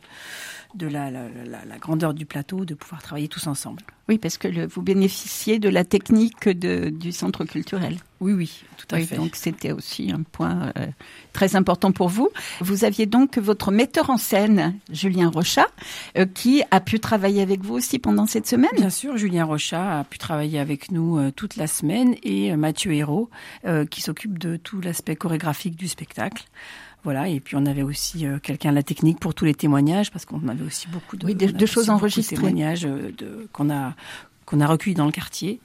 de 0.76 0.88
la, 0.88 1.10
la, 1.10 1.28
la, 1.66 1.78
grandeur 1.78 2.14
du 2.14 2.26
plateau 2.26 2.66
de 2.66 2.74
pouvoir 2.74 3.02
travailler 3.02 3.28
tous 3.28 3.48
ensemble. 3.48 3.82
Oui, 4.08 4.18
parce 4.18 4.38
que 4.38 4.48
le, 4.48 4.68
vous 4.68 4.82
bénéficiez 4.82 5.58
de 5.58 5.70
la 5.70 5.84
technique 5.84 6.48
de, 6.48 6.90
du 6.90 7.12
centre 7.12 7.44
culturel. 7.46 7.98
Oui, 8.20 8.34
oui, 8.34 8.64
tout 8.78 8.96
à 8.96 9.00
fait. 9.00 9.16
Donc 9.16 9.36
c'était 9.36 9.72
aussi 9.72 10.12
un 10.12 10.22
point 10.22 10.72
euh, 10.78 10.88
très 11.34 11.56
important 11.56 11.92
pour 11.92 12.10
vous. 12.10 12.30
Vous 12.62 12.84
aviez 12.84 13.06
donc 13.06 13.38
votre 13.38 13.72
metteur 13.72 14.10
en 14.10 14.18
scène, 14.18 14.76
Julien 14.92 15.30
Rochat, 15.30 15.68
euh, 16.18 16.26
qui 16.26 16.64
a 16.72 16.80
pu 16.80 17.00
travailler 17.00 17.42
avec 17.42 17.64
vous 17.64 17.74
aussi 17.74 18.00
pendant 18.00 18.26
cette 18.26 18.48
semaine. 18.48 18.72
Bien 18.76 18.90
sûr, 18.90 19.18
Julien 19.18 19.46
Rochat 19.46 20.00
a 20.00 20.04
pu 20.04 20.18
travailler 20.18 20.60
avec 20.60 20.92
nous 20.92 21.18
euh, 21.18 21.32
toute 21.32 21.56
la 21.56 21.68
semaine 21.68 22.16
et 22.24 22.56
Mathieu 22.56 22.94
Hérault, 22.94 23.30
qui 23.90 24.02
s'occupe 24.02 24.38
de 24.38 24.56
tout 24.58 24.80
l'aspect 24.82 25.16
chorégraphique 25.16 25.76
du 25.76 25.88
spectacle. 25.88 26.46
Voilà, 27.06 27.30
et 27.30 27.40
puis 27.40 27.56
on 27.56 27.66
avait 27.66 27.84
aussi 27.84 28.26
quelqu'un 28.42 28.70
à 28.70 28.72
la 28.74 28.84
technique 28.84 29.20
pour 29.20 29.34
tous 29.34 29.46
les 29.46 29.54
témoignages, 29.54 30.12
parce 30.12 30.26
qu'on 30.26 30.48
avait 30.48 30.66
aussi 30.66 30.88
beaucoup 30.88 31.16
de, 31.16 31.26
oui, 31.26 31.36
de, 31.36 31.66
choses 31.66 31.90
enregistrées. 31.90 32.36
témoignages 32.36 32.82
de, 32.82 33.48
qu'on 33.54 33.70
a 33.70 33.96
qu'on 34.46 34.60
a 34.60 34.68
recueillis 34.68 34.96
dans 34.96 35.06
le 35.06 35.12
quartier 35.12 35.60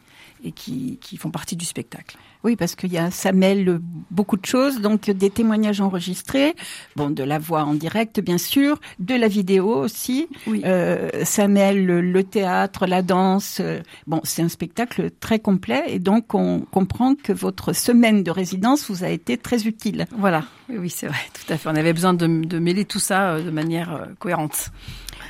et 0.45 0.53
qui, 0.53 0.99
qui 1.01 1.17
font 1.17 1.31
partie 1.31 1.57
du 1.57 1.65
spectacle. 1.65 2.17
Oui, 2.43 2.57
parce 2.57 2.75
qu'il 2.75 2.93
y 2.93 2.99
a, 2.99 3.11
ça 3.11 3.33
mêle 3.33 3.81
beaucoup 4.11 4.37
de 4.37 4.47
choses, 4.47 4.81
donc 4.81 5.11
des 5.11 5.31
témoignages 5.31 5.81
enregistrés, 5.81 6.55
bon, 6.97 7.11
de 7.11 7.23
la 7.23 7.39
voix 7.39 7.65
en 7.65 7.75
direct, 7.75 8.21
bien 8.21 8.39
sûr, 8.39 8.81
de 8.99 9.15
la 9.15 9.29
vidéo 9.29 9.75
aussi. 9.75 10.27
Oui. 10.47 10.63
Euh, 10.65 11.11
ça 11.25 11.49
mêle 11.49 11.85
le, 11.85 12.25
théâtre, 12.25 12.87
la 12.87 13.03
danse. 13.03 13.61
Bon, 14.07 14.21
c'est 14.25 14.43
un 14.43 14.49
spectacle 14.49 15.11
très 15.21 15.39
complet 15.39 15.85
et 15.89 15.99
donc 15.99 16.35
on 16.35 16.61
comprend 16.61 17.15
que 17.15 17.33
votre 17.33 17.73
semaine 17.73 18.23
de 18.23 18.31
résidence 18.31 18.91
vous 18.91 19.05
a 19.05 19.09
été 19.09 19.37
très 19.37 19.67
utile. 19.67 20.07
Voilà. 20.17 20.45
Oui, 20.69 20.77
oui 20.79 20.91
c'est 20.91 21.07
vrai, 21.07 21.19
tout 21.35 21.53
à 21.53 21.59
fait. 21.59 21.69
On 21.69 21.77
avait 21.77 21.93
besoin 21.93 22.15
de, 22.15 22.27
de 22.27 22.59
mêler 22.59 22.85
tout 22.85 22.99
ça 22.99 23.33
euh, 23.33 23.43
de 23.43 23.51
manière 23.51 23.95
euh, 23.95 24.07
cohérente. 24.19 24.71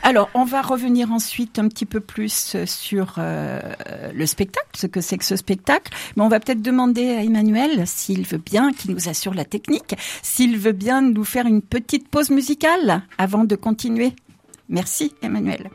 Alors, 0.03 0.31
on 0.35 0.45
va 0.45 0.63
revenir 0.63 1.13
ensuite 1.13 1.59
un 1.59 1.69
petit 1.69 1.85
peu 1.85 2.01
plus 2.01 2.57
sur 2.65 3.15
euh, 3.19 3.61
le 4.15 4.27
spectacle, 4.27 4.69
ce 4.75 4.87
que 4.87 5.01
c'est 5.01 5.19
que 5.19 5.25
ce 5.25 5.37
spectacle. 5.37 5.93
Mais 6.17 6.23
on 6.23 6.29
va 6.29 6.41
peut-être 6.41 6.63
demander 6.63 7.11
à 7.11 7.23
Emmanuel 7.23 7.87
s'il 7.87 8.27
veut 8.27 8.39
bien, 8.39 8.73
qu'il 8.73 8.93
nous 8.93 9.09
assure 9.09 9.35
la 9.35 9.45
technique, 9.45 9.97
s'il 10.23 10.59
veut 10.59 10.73
bien 10.73 11.03
nous 11.03 11.25
faire 11.25 11.47
une 11.47 11.63
petite 11.63 12.09
pause 12.09 12.31
musicale 12.31 13.03
avant 13.19 13.45
de 13.45 13.57
continuer. 13.57 14.15
Merci, 14.69 15.13
Emmanuel. 15.23 15.71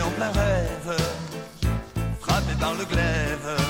En 0.00 0.10
plein 0.10 0.30
rêve, 0.32 0.96
frappé 2.20 2.54
par 2.58 2.74
le 2.74 2.84
glaive 2.84 3.63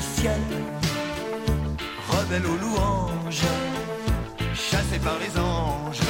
ciel 0.00 0.40
rebelle 2.08 2.46
aux 2.46 2.56
louanges 2.56 3.42
chassé 4.54 4.98
par 4.98 5.18
les 5.18 5.38
anges. 5.38 6.00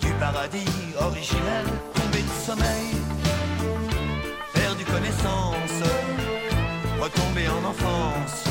Du 0.00 0.12
paradis 0.20 0.66
originel 1.00 1.64
tombé 1.94 2.22
de 2.22 2.44
sommeil 2.46 2.96
perdu 4.54 4.84
connaissance 4.84 5.82
retombé 7.00 7.48
en 7.48 7.68
enfance 7.68 8.44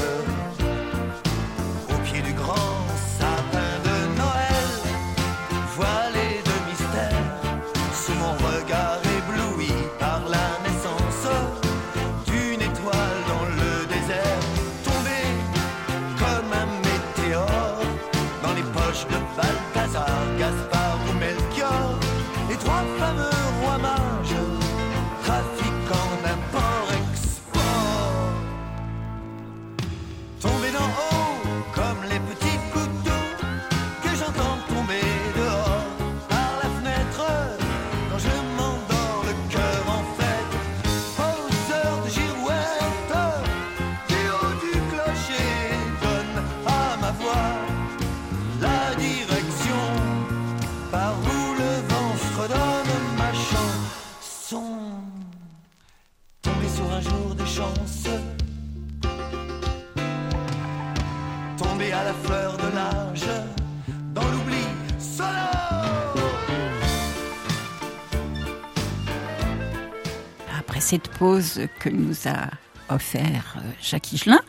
cette 70.86 71.08
pause 71.08 71.62
que 71.80 71.90
nous 71.90 72.14
a 72.28 72.48
offert 72.94 73.56
euh, 73.58 73.72
Jacques 73.82 74.14
Higelin, 74.14 74.40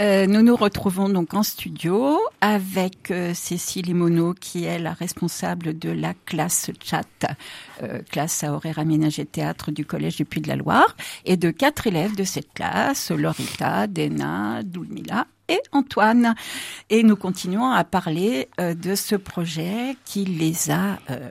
euh, 0.00 0.28
nous 0.28 0.42
nous 0.42 0.54
retrouvons 0.54 1.08
donc 1.08 1.34
en 1.34 1.42
studio 1.42 2.20
avec 2.40 3.10
euh, 3.10 3.34
Cécile 3.34 3.88
Imono 3.88 4.34
qui 4.34 4.66
est 4.66 4.78
la 4.78 4.92
responsable 4.92 5.76
de 5.76 5.90
la 5.90 6.14
classe 6.26 6.70
chat, 6.80 7.26
classe 8.08 8.44
à 8.44 8.52
horaire 8.52 8.78
aménagé 8.78 9.24
théâtre 9.24 9.72
du 9.72 9.84
Collège 9.84 10.14
du 10.14 10.24
Puy-de-la-Loire, 10.24 10.96
et 11.24 11.36
de 11.36 11.50
quatre 11.50 11.88
élèves 11.88 12.14
de 12.14 12.22
cette 12.22 12.54
classe, 12.54 13.10
Lorita, 13.10 13.88
Dena, 13.88 14.62
Doulmila 14.62 15.26
et 15.48 15.60
Antoine. 15.72 16.34
Et 16.90 17.02
nous 17.02 17.16
continuons 17.16 17.70
à 17.70 17.84
parler 17.84 18.48
euh, 18.60 18.74
de 18.74 18.94
ce 18.94 19.16
projet 19.16 19.96
qui 20.04 20.24
les 20.24 20.70
a 20.70 20.98
euh, 21.10 21.28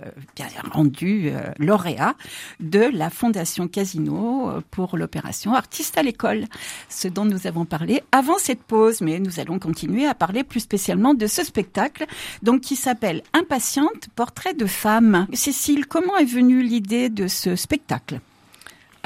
rendus 0.72 1.29
euh, 1.29 1.51
lauréats 1.58 2.15
de 2.60 2.82
la 2.93 3.10
Fondation 3.10 3.67
Casino 3.67 4.51
pour 4.72 4.98
l'opération 4.98 5.53
Artistes 5.53 5.98
à 5.98 6.03
l'école, 6.03 6.46
ce 6.89 7.08
dont 7.08 7.25
nous 7.25 7.48
avons 7.48 7.65
parlé 7.65 8.03
avant 8.12 8.38
cette 8.38 8.63
pause. 8.63 9.01
Mais 9.01 9.20
nous 9.20 9.39
allons 9.39 9.60
continuer 9.60 10.05
à 10.05 10.13
parler 10.13 10.43
plus 10.43 10.60
spécialement 10.60 11.13
de 11.13 11.27
ce 11.27 11.43
spectacle, 11.43 12.05
donc 12.41 12.62
qui 12.62 12.75
s'appelle 12.75 13.24
Impatiente, 13.34 14.10
portrait 14.15 14.53
de 14.53 14.65
femme. 14.65 15.27
Cécile, 15.34 15.88
comment 15.88 16.17
est 16.17 16.25
venue 16.25 16.62
l'idée 16.62 17.10
de 17.10 17.27
ce 17.27 17.55
spectacle? 17.55 18.20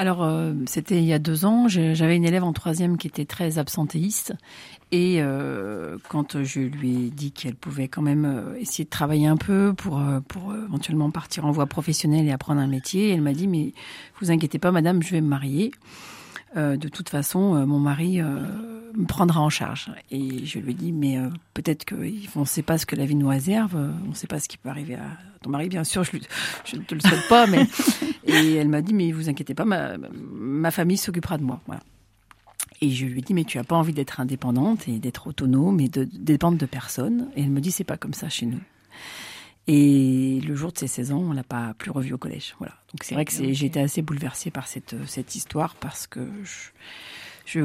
Alors, 0.00 0.30
c'était 0.66 0.98
il 0.98 1.04
y 1.04 1.12
a 1.12 1.18
deux 1.18 1.44
ans. 1.44 1.66
J'avais 1.66 2.14
une 2.14 2.24
élève 2.24 2.44
en 2.44 2.52
troisième 2.52 2.98
qui 2.98 3.08
était 3.08 3.24
très 3.24 3.58
absentéiste. 3.58 4.32
Et 4.90 5.16
euh, 5.20 5.98
quand 6.08 6.42
je 6.42 6.60
lui 6.60 7.06
ai 7.06 7.10
dit 7.10 7.30
qu'elle 7.32 7.54
pouvait 7.56 7.88
quand 7.88 8.00
même 8.00 8.24
euh, 8.24 8.54
essayer 8.58 8.84
de 8.84 8.88
travailler 8.90 9.26
un 9.26 9.36
peu 9.36 9.74
pour, 9.76 9.98
euh, 10.00 10.20
pour 10.20 10.54
éventuellement 10.54 11.10
partir 11.10 11.44
en 11.44 11.50
voie 11.50 11.66
professionnelle 11.66 12.26
et 12.26 12.32
apprendre 12.32 12.60
un 12.62 12.66
métier, 12.66 13.10
elle 13.10 13.20
m'a 13.20 13.34
dit, 13.34 13.48
mais 13.48 13.74
vous 14.20 14.30
inquiétez 14.30 14.58
pas, 14.58 14.72
madame, 14.72 15.02
je 15.02 15.10
vais 15.10 15.20
me 15.20 15.28
marier. 15.28 15.72
Euh, 16.56 16.78
de 16.78 16.88
toute 16.88 17.10
façon, 17.10 17.66
mon 17.66 17.78
mari 17.78 18.22
euh, 18.22 18.38
me 18.96 19.04
prendra 19.04 19.40
en 19.42 19.50
charge. 19.50 19.90
Et 20.10 20.46
je 20.46 20.58
lui 20.58 20.70
ai 20.70 20.74
dit, 20.74 20.92
mais 20.92 21.18
peut-être 21.52 21.84
qu'on 21.84 22.40
ne 22.40 22.44
sait 22.46 22.62
pas 22.62 22.78
ce 22.78 22.86
que 22.86 22.96
la 22.96 23.04
vie 23.04 23.14
nous 23.14 23.28
réserve, 23.28 23.76
on 23.76 24.08
ne 24.08 24.14
sait 24.14 24.26
pas 24.26 24.40
ce 24.40 24.48
qui 24.48 24.56
peut 24.56 24.70
arriver 24.70 24.94
à 24.94 25.18
ton 25.42 25.50
mari, 25.50 25.68
bien 25.68 25.84
sûr, 25.84 26.02
je, 26.04 26.12
lui- 26.12 26.22
je 26.64 26.76
ne 26.76 26.82
te 26.82 26.94
le 26.94 27.00
souhaite 27.00 27.28
pas, 27.28 27.46
mais... 27.46 27.66
Et 28.24 28.54
elle 28.56 28.68
m'a 28.68 28.82
dit, 28.82 28.92
mais 28.92 29.10
vous 29.12 29.28
inquiétez 29.30 29.54
pas, 29.54 29.64
ma, 29.64 29.92
ma 30.32 30.70
famille 30.70 30.96
s'occupera 30.98 31.38
de 31.38 31.44
moi. 31.44 31.60
Voilà. 31.66 31.80
Et 32.80 32.90
je 32.90 33.06
lui 33.06 33.18
ai 33.18 33.22
dit, 33.22 33.34
mais 33.34 33.44
tu 33.44 33.58
as 33.58 33.64
pas 33.64 33.76
envie 33.76 33.92
d'être 33.92 34.20
indépendante 34.20 34.86
et 34.88 34.98
d'être 35.00 35.26
autonome 35.26 35.80
et 35.80 35.88
de, 35.88 36.04
de 36.04 36.10
dépendre 36.18 36.58
de 36.58 36.66
personne? 36.66 37.28
Et 37.36 37.42
elle 37.42 37.50
me 37.50 37.60
dit, 37.60 37.72
c'est 37.72 37.82
pas 37.84 37.96
comme 37.96 38.14
ça 38.14 38.28
chez 38.28 38.46
nous. 38.46 38.60
Et 39.66 40.40
le 40.46 40.54
jour 40.54 40.72
de 40.72 40.78
ses 40.78 40.86
16 40.86 41.12
ans, 41.12 41.18
on 41.20 41.32
l'a 41.32 41.42
pas 41.42 41.74
plus 41.76 41.90
revu 41.90 42.14
au 42.14 42.18
collège. 42.18 42.54
Voilà. 42.58 42.74
Donc 42.92 43.02
c'est 43.04 43.14
vrai 43.14 43.24
que 43.24 43.32
c'est- 43.32 43.52
j'ai 43.52 43.66
été 43.66 43.80
assez 43.80 44.00
bouleversée 44.00 44.50
par 44.50 44.66
cette, 44.66 44.94
cette 45.06 45.34
histoire 45.34 45.74
parce 45.74 46.06
que 46.06 46.20
je, 46.44 47.60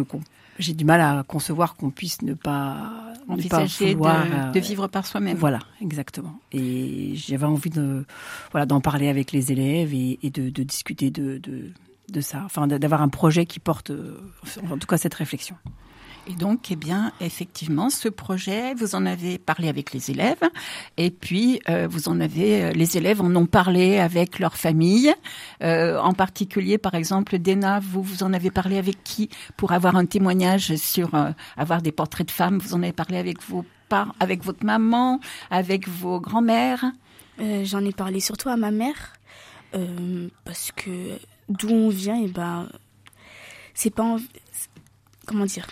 j'ai 0.60 0.74
du 0.74 0.84
mal 0.86 1.00
à 1.02 1.24
concevoir 1.24 1.76
qu'on 1.76 1.92
puisse 1.92 2.22
ne 2.22 2.34
pas, 2.34 3.14
ne 3.22 3.26
pas 3.28 3.34
Envisager 3.34 3.94
vouloir, 3.96 4.26
de, 4.28 4.32
euh, 4.34 4.52
de 4.52 4.60
vivre 4.60 4.88
par 4.88 5.06
soi-même. 5.06 5.38
voilà, 5.38 5.60
exactement. 5.82 6.40
Et 6.52 7.14
j'avais 7.16 7.46
envie 7.46 7.70
de, 7.70 8.06
voilà, 8.52 8.66
d'en 8.66 8.82
parler 8.82 9.08
avec 9.08 9.32
les 9.32 9.52
élèves 9.52 9.94
et, 9.94 10.20
et 10.24 10.30
de, 10.30 10.50
de 10.50 10.64
discuter 10.64 11.10
de, 11.10 11.38
de, 11.38 11.72
de 12.10 12.22
ça. 12.22 12.42
Enfin, 12.46 12.68
d'avoir 12.68 13.02
un 13.02 13.10
projet 13.10 13.46
qui 13.46 13.60
porte, 13.60 13.92
euh, 13.92 14.18
en 14.70 14.78
tout 14.78 14.88
cas, 14.88 14.98
cette 14.98 15.14
réflexion. 15.14 15.56
Et 16.26 16.36
donc, 16.36 16.72
eh 16.72 16.78
bien, 16.78 17.12
effectivement, 17.20 17.90
ce 17.90 18.08
projet, 18.08 18.74
vous 18.76 18.96
en 18.96 19.06
avez 19.06 19.38
parlé 19.38 19.68
avec 19.68 19.92
les 19.92 20.10
élèves, 20.10 20.44
et 20.96 21.12
puis 21.12 21.60
euh, 21.68 21.86
vous 21.90 22.08
en 22.08 22.22
avez, 22.22 22.64
euh, 22.64 22.72
les 22.72 22.96
élèves 22.96 23.22
en 23.22 23.36
ont 23.36 23.46
parlé 23.46 24.00
avec 24.00 24.40
leur 24.40 24.56
famille, 24.56 25.14
euh, 25.62 26.00
en 26.00 26.14
particulier, 26.14 26.78
par 26.78 26.96
exemple, 26.96 27.40
Dena, 27.40 27.82
vous 27.82 28.02
vous 28.02 28.24
en 28.24 28.32
avez 28.32 28.52
parlé 28.52 28.78
avec 28.78 29.04
qui 29.04 29.30
pour 29.58 29.74
avoir 29.74 29.98
un 29.98 30.06
témoignage 30.06 30.76
sur 30.78 31.14
euh, 31.14 31.32
avoir 31.58 31.82
des 31.82 31.92
portraits 31.92 32.28
de 32.28 32.32
femmes? 32.32 32.58
Vous 32.58 32.74
en 32.74 32.84
avez 32.84 32.94
parlé 32.94 33.18
avec 33.18 33.44
vos 33.44 33.66
parents, 33.90 34.14
avec 34.22 34.46
votre 34.46 34.66
maman, 34.66 35.20
avec 35.52 35.90
vos 35.90 36.22
grands-mères? 36.22 36.86
Euh, 37.42 37.66
J'en 37.66 37.84
ai 37.84 37.92
parlé 37.92 38.22
surtout 38.22 38.48
à 38.48 38.56
ma 38.56 38.72
mère 38.72 39.12
euh, 39.76 40.30
parce 40.46 40.72
que 40.72 41.18
d'où 41.50 41.70
on 41.70 41.90
vient, 41.90 42.22
et 42.22 42.28
ben 42.28 42.70
c'est 43.74 43.90
pas 43.94 44.18
c'est- 44.52 44.70
comment 45.26 45.46
dire? 45.46 45.68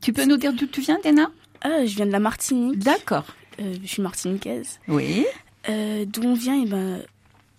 Tu 0.00 0.12
peux 0.12 0.24
nous 0.24 0.36
dire 0.36 0.52
d'où 0.52 0.66
tu 0.66 0.80
viens, 0.80 0.98
Dena 1.04 1.30
Ah, 1.60 1.86
je 1.86 1.94
viens 1.94 2.06
de 2.06 2.10
la 2.12 2.18
Martinique. 2.20 2.78
D'accord. 2.78 3.24
Euh, 3.60 3.76
je 3.82 3.86
suis 3.86 4.02
martiniquaise. 4.02 4.80
Oui. 4.88 5.24
Euh, 5.68 6.04
d'où 6.06 6.22
on 6.22 6.34
vient, 6.34 6.60
et 6.60 6.66
ben 6.66 7.02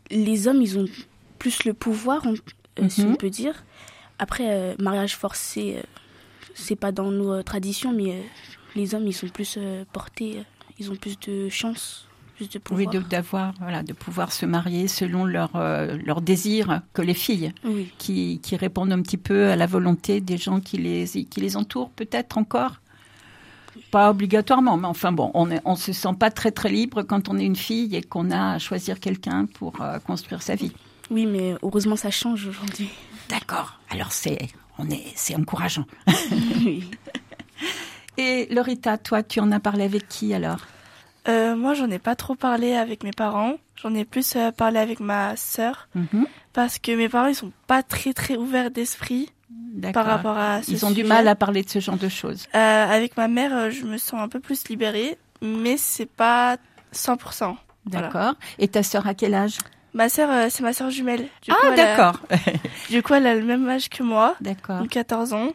les 0.09 0.47
hommes, 0.47 0.61
ils 0.61 0.77
ont 0.77 0.85
plus 1.39 1.63
le 1.63 1.73
pouvoir, 1.73 2.21
on, 2.25 2.33
euh, 2.81 2.89
si 2.89 3.01
Mhm. 3.05 3.11
on 3.11 3.15
peut 3.15 3.29
dire. 3.29 3.63
Après, 4.19 4.45
euh, 4.49 4.75
mariage 4.79 5.15
forcé, 5.15 5.77
c'est 6.53 6.75
pas 6.75 6.91
dans 6.91 7.11
nos 7.11 7.41
traditions, 7.43 7.93
mais 7.93 8.23
les 8.75 8.93
hommes, 8.95 9.07
ils 9.07 9.13
sont 9.13 9.27
plus 9.29 9.57
portés, 9.93 10.43
ils 10.79 10.91
ont 10.91 10.95
plus 10.95 11.17
de 11.19 11.47
chance, 11.49 12.07
plus 12.35 12.49
de 12.49 12.57
Oui, 12.71 12.85
pouvoir. 12.85 12.89
de- 12.93 12.99
d'avoir, 13.09 13.53
voilà, 13.59 13.83
de 13.83 13.93
pouvoir 13.93 14.31
se 14.31 14.45
marier 14.45 14.87
selon 14.87 15.25
leur, 15.25 15.51
euh, 15.55 15.97
leur 16.05 16.21
désir 16.21 16.81
que 16.93 17.01
les 17.01 17.13
filles. 17.13 17.53
Oui. 17.63 17.91
qui, 17.97 18.39
qui 18.41 18.55
répondent 18.55 18.91
un 18.91 19.01
petit 19.01 19.17
peu 19.17 19.49
à 19.49 19.55
la 19.55 19.65
volonté 19.67 20.21
des 20.21 20.37
gens 20.37 20.59
qui 20.59 20.77
les, 20.77 21.05
qui 21.07 21.39
les 21.41 21.55
entourent, 21.57 21.89
peut-être 21.91 22.37
encore? 22.37 22.79
Pas 23.89 24.11
obligatoirement, 24.11 24.77
mais 24.77 24.87
enfin 24.87 25.11
bon, 25.11 25.31
on, 25.33 25.49
on 25.65 25.75
se 25.75 25.93
sent 25.93 26.13
pas 26.19 26.29
très 26.29 26.51
très 26.51 26.69
libre 26.69 27.01
quand 27.03 27.27
on 27.29 27.37
est 27.39 27.45
une 27.45 27.55
fille 27.55 27.95
et 27.95 28.03
qu'on 28.03 28.29
a 28.29 28.53
à 28.53 28.59
choisir 28.59 28.99
quelqu'un 28.99 29.45
pour 29.47 29.81
euh, 29.81 29.97
construire 29.99 30.41
sa 30.43 30.53
vie. 30.55 30.71
Oui, 31.09 31.25
mais 31.25 31.55
heureusement 31.63 31.95
ça 31.95 32.11
change 32.11 32.45
aujourd'hui. 32.47 32.89
D'accord. 33.29 33.79
Alors 33.89 34.11
c'est 34.11 34.37
on 34.77 34.89
est 34.89 35.03
c'est 35.15 35.35
encourageant. 35.35 35.85
oui. 36.65 36.83
Et 38.17 38.47
Lorita, 38.53 38.97
toi, 38.99 39.23
tu 39.23 39.39
en 39.39 39.51
as 39.51 39.59
parlé 39.59 39.83
avec 39.85 40.07
qui 40.07 40.33
alors? 40.35 40.59
Euh, 41.27 41.55
moi, 41.55 41.73
j'en 41.73 41.89
ai 41.89 41.99
pas 41.99 42.15
trop 42.15 42.35
parlé 42.35 42.73
avec 42.75 43.03
mes 43.03 43.11
parents. 43.11 43.53
J'en 43.81 43.93
ai 43.95 44.05
plus 44.05 44.35
euh, 44.35 44.51
parlé 44.51 44.79
avec 44.79 44.99
ma 44.99 45.35
sœur 45.35 45.87
Mhm. 45.95 46.25
parce 46.53 46.79
que 46.79 46.91
mes 46.95 47.09
parents 47.09 47.27
ils 47.27 47.35
sont 47.35 47.51
pas 47.67 47.81
très 47.83 48.13
très 48.13 48.35
ouverts 48.35 48.71
d'esprit 48.71 49.29
par 49.93 50.05
rapport 50.05 50.37
à 50.37 50.61
ce 50.61 50.71
Ils 50.71 50.85
ont 50.85 50.91
du 50.91 51.03
mal 51.03 51.27
à 51.27 51.35
parler 51.35 51.63
de 51.63 51.69
ce 51.69 51.79
genre 51.79 51.97
de 51.97 52.07
choses. 52.09 52.47
Euh, 52.55 52.57
avec 52.91 53.17
ma 53.17 53.27
mère, 53.27 53.71
je 53.71 53.83
me 53.85 53.97
sens 53.97 54.21
un 54.21 54.27
peu 54.29 54.39
plus 54.39 54.67
libérée, 54.69 55.17
mais 55.41 55.77
c'est 55.77 56.05
pas 56.05 56.57
100%. 56.93 57.55
Voilà. 57.85 58.07
D'accord. 58.07 58.35
Et 58.59 58.67
ta 58.67 58.83
sœur 58.83 59.07
à 59.07 59.13
quel 59.13 59.33
âge? 59.33 59.57
Ma 59.93 60.09
sœur, 60.09 60.49
c'est 60.49 60.63
ma 60.63 60.73
sœur 60.73 60.89
jumelle. 60.89 61.27
Du 61.41 61.51
Ah, 61.51 61.75
d'accord. 61.75 62.19
Du 62.89 63.01
coup, 63.03 63.13
elle 63.13 63.27
a 63.27 63.35
le 63.35 63.43
même 63.43 63.67
âge 63.69 63.89
que 63.89 64.03
moi, 64.03 64.35
d'accord. 64.41 64.79
donc 64.79 64.89
14 64.89 65.33
ans, 65.33 65.49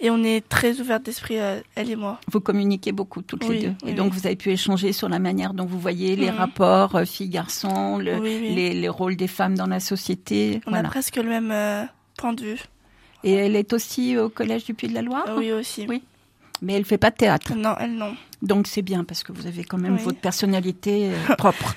et 0.00 0.10
on 0.10 0.22
est 0.22 0.46
très 0.48 0.80
ouverts 0.80 1.00
d'esprit, 1.00 1.38
euh, 1.38 1.60
elle 1.74 1.90
et 1.90 1.96
moi. 1.96 2.20
Vous 2.30 2.40
communiquez 2.40 2.92
beaucoup 2.92 3.22
toutes 3.22 3.44
Oui, 3.44 3.56
les 3.58 3.62
deux. 3.68 3.74
oui, 3.84 3.90
et 3.90 3.94
donc 3.94 4.12
oui. 4.12 4.18
vous 4.20 4.26
avez 4.26 4.36
pu 4.36 4.50
échanger 4.50 4.92
sur 4.92 5.08
la 5.08 5.18
manière 5.18 5.54
dont 5.54 5.66
vous 5.66 5.78
voyez 5.80 6.14
les 6.16 6.30
Mhm. 6.30 6.36
rapports 6.38 6.94
euh, 6.96 7.04
filles-garçons, 7.04 7.98
le- 7.98 8.18
Oui, 8.18 8.38
oui. 8.40 8.54
les, 8.54 8.74
les 8.74 8.88
rôles 8.88 9.16
des 9.16 9.28
femmes 9.28 9.56
dans 9.56 9.66
la 9.66 9.80
société. 9.80 10.60
On 10.66 10.70
Voilà. 10.70 10.88
a 10.88 10.90
presque 10.90 11.16
le 11.16 11.24
même 11.28 11.50
euh, 11.50 11.84
point 12.16 12.32
de 12.32 12.42
vue. 12.42 12.60
Et 13.24 13.32
elle 13.32 13.56
est 13.56 13.72
aussi 13.72 14.16
au 14.16 14.28
collège 14.28 14.64
du 14.64 14.74
Puy 14.74 14.86
de 14.88 14.94
la 14.94 15.02
Loire 15.02 15.26
oui 15.36 15.50
aussi. 15.52 15.86
Oui. 15.88 16.02
Mais 16.62 16.72
elle 16.74 16.84
fait 16.84 16.98
pas 16.98 17.10
de 17.10 17.16
théâtre. 17.16 17.54
Non, 17.54 17.74
elle 17.78 17.94
non. 17.94 18.14
Donc 18.42 18.66
c'est 18.68 18.82
bien 18.82 19.02
parce 19.04 19.22
que 19.24 19.32
vous 19.32 19.46
avez 19.46 19.64
quand 19.64 19.78
même 19.78 19.94
Oui. 19.94 20.02
votre 20.02 20.18
personnalité 20.20 21.10
euh, 21.12 21.34
propre. 21.38 21.74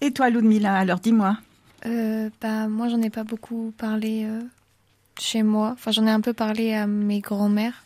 et 0.00 0.12
toi, 0.12 0.30
Ludmila, 0.30 0.74
alors 0.74 0.98
dis-moi. 1.00 1.36
Euh, 1.86 2.28
bah, 2.40 2.68
moi, 2.68 2.88
j'en 2.88 3.00
ai 3.02 3.10
pas 3.10 3.24
beaucoup 3.24 3.72
parlé 3.78 4.24
euh, 4.24 4.40
chez 5.20 5.42
moi. 5.42 5.70
Enfin, 5.74 5.90
j'en 5.90 6.06
ai 6.06 6.10
un 6.10 6.20
peu 6.20 6.32
parlé 6.32 6.72
à 6.72 6.86
mes 6.86 7.20
grands-mères 7.20 7.84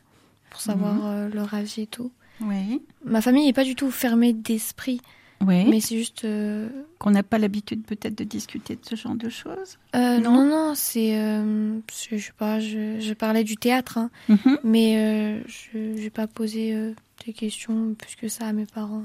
pour 0.51 0.61
savoir 0.61 0.95
Mhm. 0.95 1.03
euh, 1.05 1.29
leur 1.31 1.53
avis 1.55 1.83
et 1.83 1.87
tout. 1.87 2.11
Oui. 2.41 2.81
Ma 3.05 3.21
famille 3.21 3.47
n'est 3.47 3.53
pas 3.53 3.65
du 3.65 3.75
tout 3.77 3.91
fermée 3.91 4.33
d'esprit, 4.33 5.01
Oui. 5.41 5.65
mais 5.69 5.81
c'est 5.81 5.97
juste. 5.99 6.25
euh, 6.25 6.69
Qu'on 6.99 7.11
n'a 7.13 7.23
pas 7.23 7.39
l'habitude 7.39 7.83
peut-être 7.85 8.17
de 8.17 8.25
discuter 8.25 8.75
de 8.77 8.81
ce 8.85 8.97
genre 8.97 9.15
de 9.15 9.29
choses? 9.29 9.79
euh, 9.95 10.19
Non 10.19 10.33
non, 10.33 10.45
non, 10.47 10.73
c'est. 10.75 11.19
euh, 11.19 11.79
je 12.11 12.17
sais 12.19 12.33
pas, 12.37 12.61
je, 12.61 12.99
je 13.01 13.13
parlais 13.15 13.45
du 13.45 13.57
théâtre, 13.57 13.99
hein, 13.99 14.11
Mhm. 14.29 14.59
mais 14.65 15.43
je 15.47 15.79
n'ai 15.79 16.11
pas 16.11 16.27
posé 16.27 16.93
des 17.27 17.33
questions 17.33 17.95
plus 17.95 18.17
que 18.17 18.29
ça 18.29 18.47
à 18.47 18.53
mes 18.53 18.67
parents. 18.67 19.03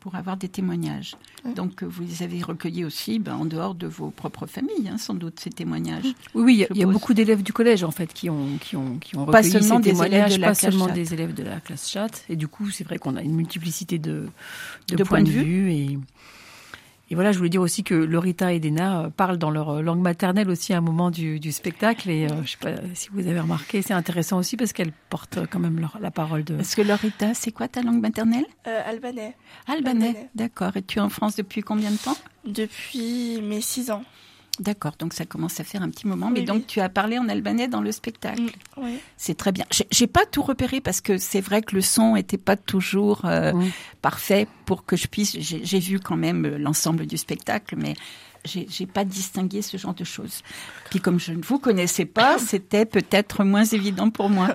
Pour 0.00 0.14
avoir 0.14 0.38
des 0.38 0.48
témoignages. 0.48 1.14
Donc 1.56 1.82
euh, 1.82 1.86
vous 1.86 2.02
les 2.04 2.22
avez 2.22 2.40
recueillis 2.42 2.86
aussi 2.86 3.18
ben, 3.18 3.34
en 3.34 3.44
dehors 3.44 3.74
de 3.74 3.86
vos 3.86 4.08
propres 4.10 4.46
familles, 4.46 4.88
hein, 4.90 4.96
sans 4.96 5.12
doute, 5.12 5.38
ces 5.40 5.50
témoignages. 5.50 6.04
Oui, 6.34 6.42
oui, 6.42 6.54
il 6.72 6.78
y 6.78 6.82
a- 6.82 6.86
y 6.88 6.90
beaucoup 6.90 7.12
d'élèves 7.12 7.42
du 7.42 7.52
collège 7.52 7.84
en 7.84 7.90
fait 7.90 8.10
qui 8.14 8.30
ont 8.30 8.56
qui 8.60 8.76
ont 8.76 8.96
qui 8.98 9.16
ont 9.16 9.26
Pas 9.26 9.38
recueilli 9.38 9.52
seulement 9.52 9.76
ces 9.76 9.90
témoignages, 9.90 10.38
de 10.38 10.42
pas 10.42 10.54
seulement 10.54 10.86
chat. 10.88 10.94
des 10.94 11.12
élèves 11.12 11.34
de 11.34 11.42
la 11.42 11.60
classe 11.60 11.90
chat. 11.90 12.24
Et 12.30 12.36
du 12.36 12.48
coup, 12.48 12.70
c'est 12.70 12.84
vrai 12.84 12.98
qu'on 12.98 13.14
a 13.16 13.22
une 13.22 13.34
multiplicité 13.34 13.98
de 13.98 14.26
de, 14.88 14.96
De 14.96 15.04
points 15.04 15.20
de 15.22 15.26
de 15.26 15.30
vue 15.32 15.70
et 15.72 15.98
et 17.10 17.14
voilà, 17.16 17.32
je 17.32 17.38
voulais 17.38 17.50
dire 17.50 17.60
aussi 17.60 17.82
que 17.82 17.94
Lorita 17.94 18.52
et 18.52 18.60
Dena 18.60 19.00
euh, 19.02 19.10
parlent 19.10 19.36
dans 19.36 19.50
leur 19.50 19.68
euh, 19.70 19.82
langue 19.82 20.00
maternelle 20.00 20.48
aussi 20.48 20.72
à 20.72 20.78
un 20.78 20.80
moment 20.80 21.10
du, 21.10 21.40
du 21.40 21.50
spectacle. 21.52 22.08
Et 22.08 22.26
euh, 22.26 22.42
je 22.44 22.52
sais 22.52 22.56
pas 22.58 22.70
si 22.94 23.08
vous 23.12 23.26
avez 23.26 23.40
remarqué, 23.40 23.82
c'est 23.82 23.92
intéressant 23.94 24.38
aussi 24.38 24.56
parce 24.56 24.72
qu'elles 24.72 24.92
portent 25.08 25.40
quand 25.50 25.58
même 25.58 25.80
leur- 25.80 25.98
la 26.00 26.10
parole 26.10 26.44
de. 26.44 26.54
Parce 26.56 26.74
que 26.74 26.82
Lorita, 26.82 27.34
c'est 27.34 27.50
quoi 27.52 27.66
ta 27.68 27.82
langue 27.82 28.00
maternelle? 28.00 28.46
Euh, 28.66 28.80
albanais. 28.86 29.34
Albanais. 29.66 30.06
Albanais. 30.08 30.28
D'accord. 30.36 30.76
Et 30.76 30.82
tu 30.82 30.98
es 30.98 31.02
en 31.02 31.08
France 31.08 31.36
depuis 31.36 31.62
combien 31.62 31.90
de 31.90 31.96
temps? 31.96 32.16
Depuis 32.46 33.40
mes 33.42 33.60
6 33.60 33.90
ans. 33.90 34.04
D'accord, 34.60 34.92
donc 34.98 35.14
ça 35.14 35.24
commence 35.24 35.58
à 35.58 35.64
faire 35.64 35.82
un 35.82 35.88
petit 35.88 36.06
moment. 36.06 36.28
Mais 36.30 36.40
Oui, 36.40 36.44
donc 36.44 36.66
tu 36.66 36.80
as 36.80 36.88
parlé 36.90 37.18
en 37.18 37.28
albanais 37.30 37.66
dans 37.66 37.80
le 37.80 37.90
spectacle. 37.92 38.42
Mm, 38.42 38.50
oui. 38.76 38.98
C'est 39.16 39.34
très 39.36 39.52
bien. 39.52 39.64
J'ai- 39.90 40.06
pas 40.06 40.26
tout 40.26 40.42
repéré 40.42 40.80
parce 40.82 41.00
que 41.00 41.16
c'est 41.18 41.40
vrai 41.40 41.62
que 41.62 41.74
le 41.74 41.80
son 41.80 42.14
était 42.14 42.36
pas 42.38 42.56
toujours 42.56 43.24
euh, 43.24 43.52
Mm. 43.54 43.70
parfait 44.02 44.46
pour 44.66 44.84
que 44.84 44.96
je 44.96 45.06
puisse. 45.08 45.36
J'ai 45.40 45.78
vu 45.80 45.98
quand 45.98 46.16
même 46.16 46.44
euh, 46.44 46.58
l'ensemble 46.58 47.06
du 47.06 47.16
spectacle, 47.16 47.74
mais 47.78 47.94
j'ai 48.44 48.66
j'ai 48.68 48.86
pas 48.86 49.04
distingué 49.04 49.62
ce 49.62 49.76
genre 49.78 49.94
de 49.94 50.04
choses. 50.04 50.42
Puis 50.90 51.00
comme 51.00 51.18
je 51.18 51.32
ne 51.32 51.42
vous 51.42 51.58
connaissais 51.58 52.04
pas, 52.06 52.38
c'était 52.38 52.84
peut-être 52.84 53.44
moins 53.44 53.64
évident 53.64 54.10
pour 54.10 54.28
moi. 54.28 54.54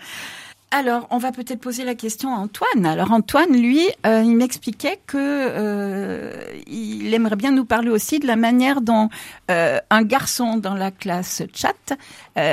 Alors, 0.77 1.07
on 1.09 1.19
va 1.19 1.31
peut-être 1.31 1.61
poser 1.61 1.85
la 1.85 1.95
question 1.95 2.35
à 2.35 2.37
Antoine. 2.37 2.85
Alors, 2.85 3.13
Antoine, 3.13 3.53
lui, 3.53 3.87
euh, 4.05 4.21
il 4.25 4.35
m'expliquait 4.35 4.99
que 5.07 5.17
euh, 5.17 6.33
il 6.67 7.13
aimerait 7.13 7.37
bien 7.37 7.51
nous 7.51 7.63
parler 7.63 7.89
aussi 7.89 8.19
de 8.19 8.27
la 8.27 8.35
manière 8.35 8.81
dont 8.81 9.07
euh, 9.49 9.79
un 9.89 10.03
garçon 10.03 10.57
dans 10.57 10.73
la 10.73 10.91
classe 10.91 11.43
chat, 11.53 11.97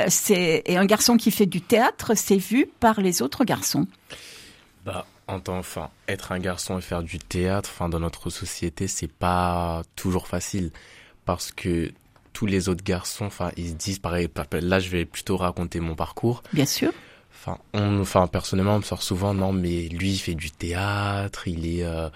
c'est 0.07 0.63
et 0.65 0.77
un 0.77 0.85
garçon 0.85 1.17
qui 1.17 1.31
fait 1.31 1.45
du 1.45 1.59
théâtre, 1.59 2.13
c'est 2.15 2.37
vu 2.37 2.69
par 2.79 3.01
les 3.01 3.21
autres 3.21 3.43
garçons. 3.43 3.87
Bah, 4.85 5.05
en 5.27 5.41
tant, 5.41 5.57
enfin, 5.57 5.89
être 6.07 6.31
un 6.31 6.39
garçon 6.39 6.77
et 6.77 6.81
faire 6.81 7.03
du 7.03 7.19
théâtre, 7.19 7.69
enfin, 7.73 7.89
dans 7.89 7.99
notre 7.99 8.29
société, 8.29 8.87
c'est 8.87 9.11
pas 9.11 9.81
toujours 9.97 10.27
facile. 10.27 10.71
Parce 11.25 11.51
que 11.51 11.91
tous 12.31 12.45
les 12.45 12.69
autres 12.69 12.85
garçons, 12.85 13.25
enfin, 13.25 13.51
ils 13.57 13.71
se 13.71 13.73
disent, 13.73 13.99
pareil, 13.99 14.29
là, 14.61 14.79
je 14.79 14.87
vais 14.87 15.03
plutôt 15.03 15.35
raconter 15.35 15.81
mon 15.81 15.95
parcours. 15.95 16.41
Bien 16.53 16.65
sûr. 16.65 16.93
Enfin, 17.45 17.57
on, 17.73 17.99
enfin, 17.99 18.27
personnellement, 18.27 18.75
on 18.75 18.77
me 18.77 18.83
sort 18.83 19.03
souvent, 19.03 19.33
non, 19.33 19.51
mais 19.51 19.89
lui, 19.89 20.11
il 20.11 20.17
fait 20.17 20.33
du 20.33 20.49
théâtre, 20.49 21.49
il 21.49 21.67
est, 21.67 21.83
euh, 21.83 22.09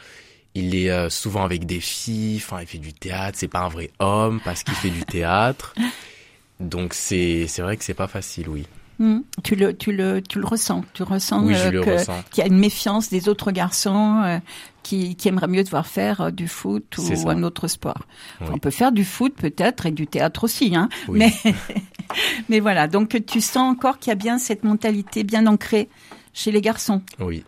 il 0.56 0.74
est 0.74 0.90
euh, 0.90 1.10
souvent 1.10 1.44
avec 1.44 1.66
des 1.66 1.82
filles, 1.82 2.38
enfin, 2.38 2.62
il 2.62 2.68
fait 2.68 2.78
du 2.78 2.94
théâtre, 2.94 3.38
c'est 3.38 3.50
pas 3.50 3.60
un 3.60 3.68
vrai 3.68 3.92
homme 4.00 4.40
parce 4.46 4.64
qu'il 4.64 4.76
fait 4.76 4.90
du 4.90 5.04
théâtre. 5.04 5.74
Donc, 6.62 6.94
c'est, 6.94 7.46
c'est 7.48 7.62
vrai 7.62 7.76
que 7.76 7.84
c'est 7.84 7.94
pas 7.94 8.08
facile, 8.08 8.48
oui. 8.48 8.66
Hmm. 9.00 9.20
Tu 9.44 9.56
le, 9.56 9.78
tu 9.78 9.92
le, 9.92 10.22
tu 10.22 10.40
le 10.40 10.46
ressens. 10.46 10.84
Tu 10.94 11.04
ressens 11.04 11.44
Oui, 11.44 11.54
euh, 11.56 11.98
qu'il 12.32 12.42
y 12.42 12.44
a 12.44 12.48
une 12.48 12.58
méfiance 12.58 13.10
des 13.10 13.30
autres 13.30 13.52
garçons 13.52 14.22
euh, 14.26 14.40
qui, 14.82 15.16
qui 15.16 15.28
aimeraient 15.28 15.48
mieux 15.48 15.64
devoir 15.64 15.86
faire 15.86 16.22
euh, 16.22 16.32
du 16.32 16.48
foot 16.48 16.98
ou 16.98 17.30
un 17.30 17.44
autre 17.44 17.68
sport. 17.68 18.08
Oui. 18.42 18.48
On 18.54 18.58
peut 18.58 18.72
faire 18.72 18.92
du 18.92 19.06
foot 19.06 19.36
peut-être 19.36 19.86
et 19.86 19.92
du 19.92 20.08
théâtre 20.08 20.46
aussi, 20.46 20.76
hein. 20.76 20.90
Oui. 21.08 21.20
Mais, 21.20 21.54
mais 22.50 22.60
voilà. 22.60 22.88
Donc 22.88 23.24
tu 23.28 23.40
sens 23.40 23.72
encore 23.72 24.00
qu'il 24.00 24.10
y 24.10 24.14
a 24.14 24.16
bien 24.16 24.40
cette 24.40 24.64
mentalité 24.64 25.24
bien 25.24 25.46
ancrée 25.46 25.90
chez 26.34 26.52
les 26.52 26.62
garçons. 26.62 27.02
Oui. 27.20 27.44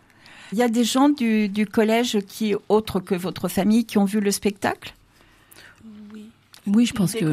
Il 0.51 0.57
y 0.57 0.63
a 0.63 0.67
des 0.67 0.83
gens 0.83 1.09
du, 1.09 1.49
du 1.49 1.65
collège 1.65 2.19
qui, 2.27 2.55
autres 2.69 2.99
que 2.99 3.15
votre 3.15 3.47
famille, 3.47 3.85
qui 3.85 3.97
ont 3.97 4.05
vu 4.05 4.19
le 4.19 4.31
spectacle? 4.31 4.93
Oui. 6.67 6.85
Je 6.85 6.93
pense 6.93 7.13
que 7.13 7.25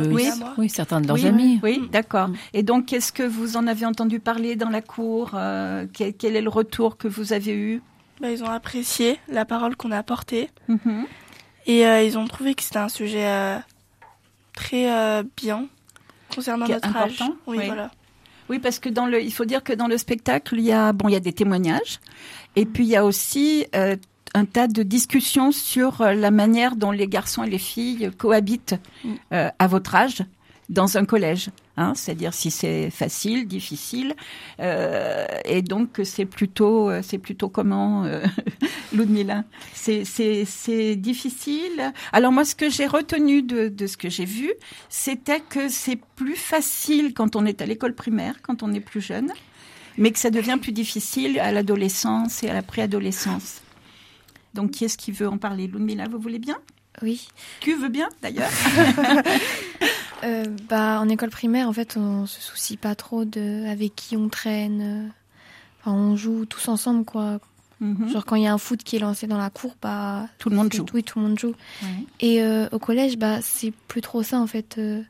oui, 0.58 0.68
certains 0.68 1.00
de 1.00 1.06
leurs 1.08 1.16
oui, 1.16 1.26
amis. 1.26 1.60
Oui, 1.62 1.78
Mm. 1.80 1.88
d'accord. 1.88 2.30
Et 2.54 2.62
donc, 2.62 2.92
est-ce 2.92 3.12
que 3.12 3.22
vous 3.22 3.56
en 3.56 3.66
avez 3.66 3.84
entendu 3.86 4.20
parler 4.20 4.56
dans 4.56 4.70
la 4.70 4.82
cour 4.82 5.32
euh, 5.34 5.86
quel, 5.92 6.14
quel 6.14 6.36
est 6.36 6.42
le 6.42 6.48
retour 6.50 6.96
que 6.96 7.08
vous 7.08 7.32
avez 7.32 7.52
eu? 7.54 7.82
Bah, 8.20 8.30
ils 8.30 8.42
ont 8.42 8.48
apprécié 8.50 9.18
la 9.28 9.44
parole 9.44 9.76
qu'on 9.76 9.90
a 9.92 9.98
apportée 9.98 10.48
Mhm. 10.68 11.04
et 11.66 11.86
euh, 11.86 12.02
ils 12.02 12.16
ont 12.16 12.26
trouvé 12.26 12.54
que 12.54 12.62
c'était 12.62 12.78
un 12.78 12.88
sujet 12.88 13.26
euh, 13.26 13.58
très 14.54 14.90
euh, 14.90 15.22
bien 15.36 15.66
concernant 16.34 16.66
notre 16.66 16.86
âge. 16.96 17.12
important, 17.20 17.36
Oui, 17.46 17.58
oui. 17.58 17.66
voilà. 17.66 17.90
Oui, 18.48 18.58
parce 18.60 18.78
que 18.78 18.88
dans 18.88 19.06
le, 19.06 19.20
il 19.22 19.32
faut 19.32 19.44
dire 19.44 19.64
que 19.64 19.72
dans 19.72 19.88
le 19.88 19.98
spectacle, 19.98 20.54
il 20.56 20.64
y 20.64 20.72
a, 20.72 20.92
bon, 20.92 21.08
il 21.08 21.12
y 21.12 21.16
a 21.16 21.20
des 21.20 21.32
témoignages, 21.32 21.98
et 22.54 22.64
puis 22.64 22.84
il 22.84 22.88
y 22.90 22.96
a 22.96 23.04
aussi 23.04 23.66
euh, 23.74 23.96
un 24.36 24.44
tas 24.44 24.68
de 24.68 24.82
discussions 24.82 25.50
sur 25.50 26.00
euh, 26.02 26.12
la 26.12 26.30
manière 26.30 26.76
dont 26.76 26.90
les 26.92 27.08
garçons 27.08 27.42
et 27.42 27.50
les 27.50 27.58
filles 27.58 28.10
cohabitent 28.18 28.76
Mm. 29.04 29.14
euh, 29.32 29.50
à 29.58 29.66
votre 29.66 29.94
âge 29.94 30.22
dans 30.68 30.96
un 30.96 31.04
collège. 31.04 31.50
Hein, 31.78 31.92
c'est-à-dire 31.94 32.32
si 32.32 32.50
c'est 32.50 32.90
facile, 32.90 33.46
difficile, 33.46 34.14
euh, 34.60 35.26
et 35.44 35.60
donc 35.62 36.00
c'est 36.04 36.24
plutôt, 36.24 36.90
c'est 37.02 37.18
plutôt 37.18 37.50
comment, 37.50 38.04
euh, 38.04 38.24
Ludmila? 38.94 39.44
C'est 39.74 40.04
c'est 40.04 40.44
c'est 40.46 40.96
difficile. 40.96 41.92
Alors 42.12 42.32
moi, 42.32 42.44
ce 42.46 42.54
que 42.54 42.70
j'ai 42.70 42.86
retenu 42.86 43.42
de, 43.42 43.68
de 43.68 43.86
ce 43.86 43.96
que 43.98 44.08
j'ai 44.08 44.24
vu, 44.24 44.50
c'était 44.88 45.40
que 45.40 45.68
c'est 45.68 46.00
plus 46.16 46.36
facile 46.36 47.12
quand 47.14 47.36
on 47.36 47.44
est 47.44 47.60
à 47.60 47.66
l'école 47.66 47.94
primaire, 47.94 48.36
quand 48.42 48.62
on 48.62 48.72
est 48.72 48.80
plus 48.80 49.02
jeune, 49.02 49.30
mais 49.98 50.10
que 50.12 50.18
ça 50.18 50.30
devient 50.30 50.58
plus 50.60 50.72
difficile 50.72 51.38
à 51.40 51.52
l'adolescence 51.52 52.42
et 52.42 52.48
à 52.48 52.54
la 52.54 52.62
préadolescence. 52.62 53.60
Donc, 54.56 54.72
qui 54.72 54.84
est-ce 54.84 54.98
qui 54.98 55.12
veut 55.12 55.28
en 55.28 55.38
parler? 55.38 55.68
Ludmila, 55.68 56.08
vous 56.08 56.18
voulez 56.18 56.38
bien? 56.40 56.56
Oui. 57.02 57.28
Qui 57.60 57.74
veut 57.74 57.88
bien, 57.90 58.08
d'ailleurs 58.22 58.50
Euh, 60.24 60.44
bah, 60.68 60.98
en 61.00 61.08
école 61.10 61.28
primaire, 61.28 61.68
en 61.68 61.72
fait, 61.72 61.96
on 61.98 62.24
se 62.26 62.40
soucie 62.40 62.78
pas 62.78 62.94
trop 62.94 63.24
de 63.26 63.66
avec 63.70 63.94
qui 63.94 64.16
on 64.16 64.28
traîne. 64.28 64.80
euh, 64.80 65.08
Enfin, 65.80 65.92
on 65.92 66.16
joue 66.16 66.46
tous 66.46 66.66
ensemble, 66.68 67.04
quoi. 67.04 67.38
Mhm. 67.80 68.08
Genre, 68.08 68.24
quand 68.24 68.34
il 68.36 68.42
y 68.44 68.46
a 68.46 68.52
un 68.52 68.58
foot 68.58 68.82
qui 68.82 68.96
est 68.96 68.98
lancé 68.98 69.26
dans 69.26 69.36
la 69.36 69.50
cour, 69.50 69.76
bah. 69.82 70.26
Tout 70.38 70.48
le 70.48 70.56
monde 70.56 70.72
joue. 70.72 70.86
Oui, 70.94 71.04
tout 71.04 71.18
le 71.20 71.26
monde 71.26 71.38
joue. 71.38 71.54
Ouais. 71.82 71.88
Et 72.20 72.42
euh, 72.42 72.66
au 72.72 72.78
collège, 72.78 73.18
bah, 73.18 73.40
c'est 73.42 73.72
plus 73.88 74.00
trop 74.00 74.22
ça, 74.22 74.40
en 74.40 74.46
fait. 74.46 74.76
euh, 74.78 75.02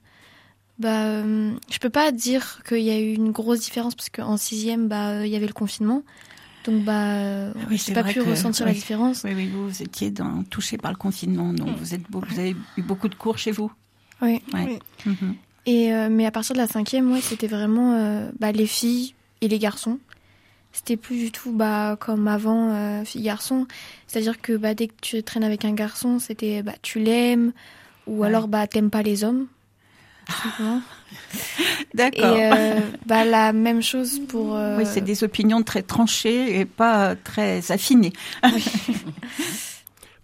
bah, 0.80 1.04
euh, 1.06 1.52
je 1.70 1.78
peux 1.78 1.88
pas 1.88 2.10
dire 2.10 2.60
qu'il 2.68 2.82
y 2.82 2.90
a 2.90 2.98
eu 2.98 3.14
une 3.14 3.30
grosse 3.30 3.60
différence 3.60 3.94
parce 3.94 4.10
qu'en 4.10 4.36
sixième, 4.36 4.88
bah, 4.88 5.24
il 5.24 5.30
y 5.32 5.36
avait 5.36 5.46
le 5.46 5.52
confinement. 5.54 6.02
Donc 6.66 6.84
bah, 6.84 7.48
Ah 7.50 7.52
oui, 7.70 7.76
j'ai 7.84 7.92
pas 7.94 8.02
pu 8.04 8.14
que- 8.20 8.28
ressentir 8.28 8.66
oui. 8.66 8.72
la 8.72 8.74
différence. 8.74 9.22
Oui, 9.24 9.32
oui, 9.34 9.46
vous, 9.48 9.68
vous 9.68 9.82
étiez 9.82 10.10
dans, 10.10 10.42
touché 10.44 10.78
par 10.78 10.90
le 10.90 10.96
confinement, 10.96 11.52
donc 11.52 11.76
vous, 11.78 11.94
êtes, 11.94 12.10
beau- 12.10 12.22
vous 12.28 12.38
avez 12.38 12.56
eu 12.76 12.82
beaucoup 12.82 13.08
de 13.08 13.14
cours 13.14 13.38
chez 13.38 13.52
vous. 13.52 13.70
Oui. 14.22 14.42
Ouais. 14.52 14.78
Mhm. 15.04 15.34
Et 15.66 15.92
euh, 15.92 16.08
mais 16.10 16.26
à 16.26 16.30
partir 16.30 16.54
de 16.54 16.60
la 16.60 16.66
cinquième, 16.66 17.10
ouais, 17.12 17.20
c'était 17.20 17.46
vraiment 17.48 17.92
euh, 17.94 18.30
bah, 18.40 18.52
les 18.52 18.66
filles 18.66 19.14
et 19.40 19.48
les 19.48 19.58
garçons. 19.58 19.98
C'était 20.72 20.96
plus 20.96 21.16
du 21.16 21.30
tout 21.32 21.52
bah, 21.52 21.96
comme 21.98 22.28
avant, 22.28 22.70
euh, 22.70 23.04
filles-garçons. 23.04 23.66
C'est-à-dire 24.06 24.40
que 24.40 24.56
bah, 24.56 24.74
dès 24.74 24.88
que 24.88 24.94
tu 25.00 25.22
traînes 25.22 25.44
avec 25.44 25.64
un 25.64 25.72
garçon, 25.72 26.18
c'était 26.18 26.62
bah, 26.62 26.74
tu 26.82 26.98
l'aimes 27.00 27.52
ou 28.06 28.20
Ouais. 28.20 28.26
alors 28.28 28.46
bah, 28.48 28.66
t'aimes 28.66 28.90
pas 28.90 29.02
les 29.02 29.24
hommes. 29.24 29.46
simplement. 30.42 30.80
Et 31.92 31.96
D'accord. 31.96 32.36
euh, 32.38 32.80
bah, 33.06 33.24
la 33.24 33.52
même 33.52 33.82
chose 33.82 34.20
pour. 34.28 34.56
euh, 34.56 34.76
Oui, 34.78 34.84
c'est 34.86 35.00
des 35.00 35.22
opinions 35.24 35.62
très 35.62 35.82
tranchées 35.82 36.58
et 36.60 36.64
pas 36.64 37.14
très 37.16 37.70
affinées. 37.72 38.12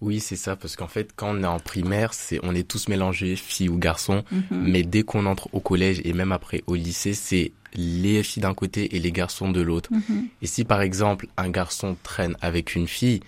Oui, 0.01 0.19
c'est 0.19 0.35
ça, 0.35 0.57
parce 0.57 0.75
qu'en 0.75 0.89
fait, 0.89 1.11
quand 1.15 1.29
on 1.33 1.45
est 1.45 1.47
en 1.47 1.61
primaire, 1.61 2.13
c'est, 2.13 2.41
on 2.43 2.57
est 2.57 2.67
tous 2.67 2.89
mélangés, 2.89 3.37
filles 3.37 3.69
ou 3.69 3.79
garçons, 3.79 4.25
Mhm. 4.33 4.43
mais 4.51 4.83
dès 4.83 5.05
qu'on 5.05 5.27
entre 5.27 5.49
au 5.53 5.61
collège 5.61 6.01
et 6.05 6.13
même 6.13 6.33
après 6.33 6.65
au 6.67 6.75
lycée, 6.75 7.15
c'est 7.15 7.53
les 7.75 8.25
filles 8.25 8.43
d'un 8.43 8.53
côté 8.53 8.97
et 8.97 8.99
les 8.99 9.13
garçons 9.13 9.53
de 9.53 9.61
l'autre. 9.61 9.91
Mhm. 9.93 10.27
Et 10.43 10.47
si 10.49 10.65
par 10.65 10.83
exemple 10.83 11.29
un 11.37 11.49
garçon 11.51 11.97
traîne 12.03 12.37
avec 12.41 12.75
une 12.75 12.89
fille, 12.89 13.21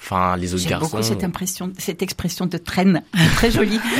enfin 0.00 0.36
les 0.36 0.54
autres 0.54 0.62
J'aime 0.62 0.70
garçons. 0.78 0.98
beaucoup 0.98 1.02
cette 1.02 1.24
impression, 1.24 1.72
cette 1.78 2.00
expression 2.00 2.46
de 2.46 2.58
traîne, 2.58 3.02
très 3.34 3.50
jolie. 3.50 3.80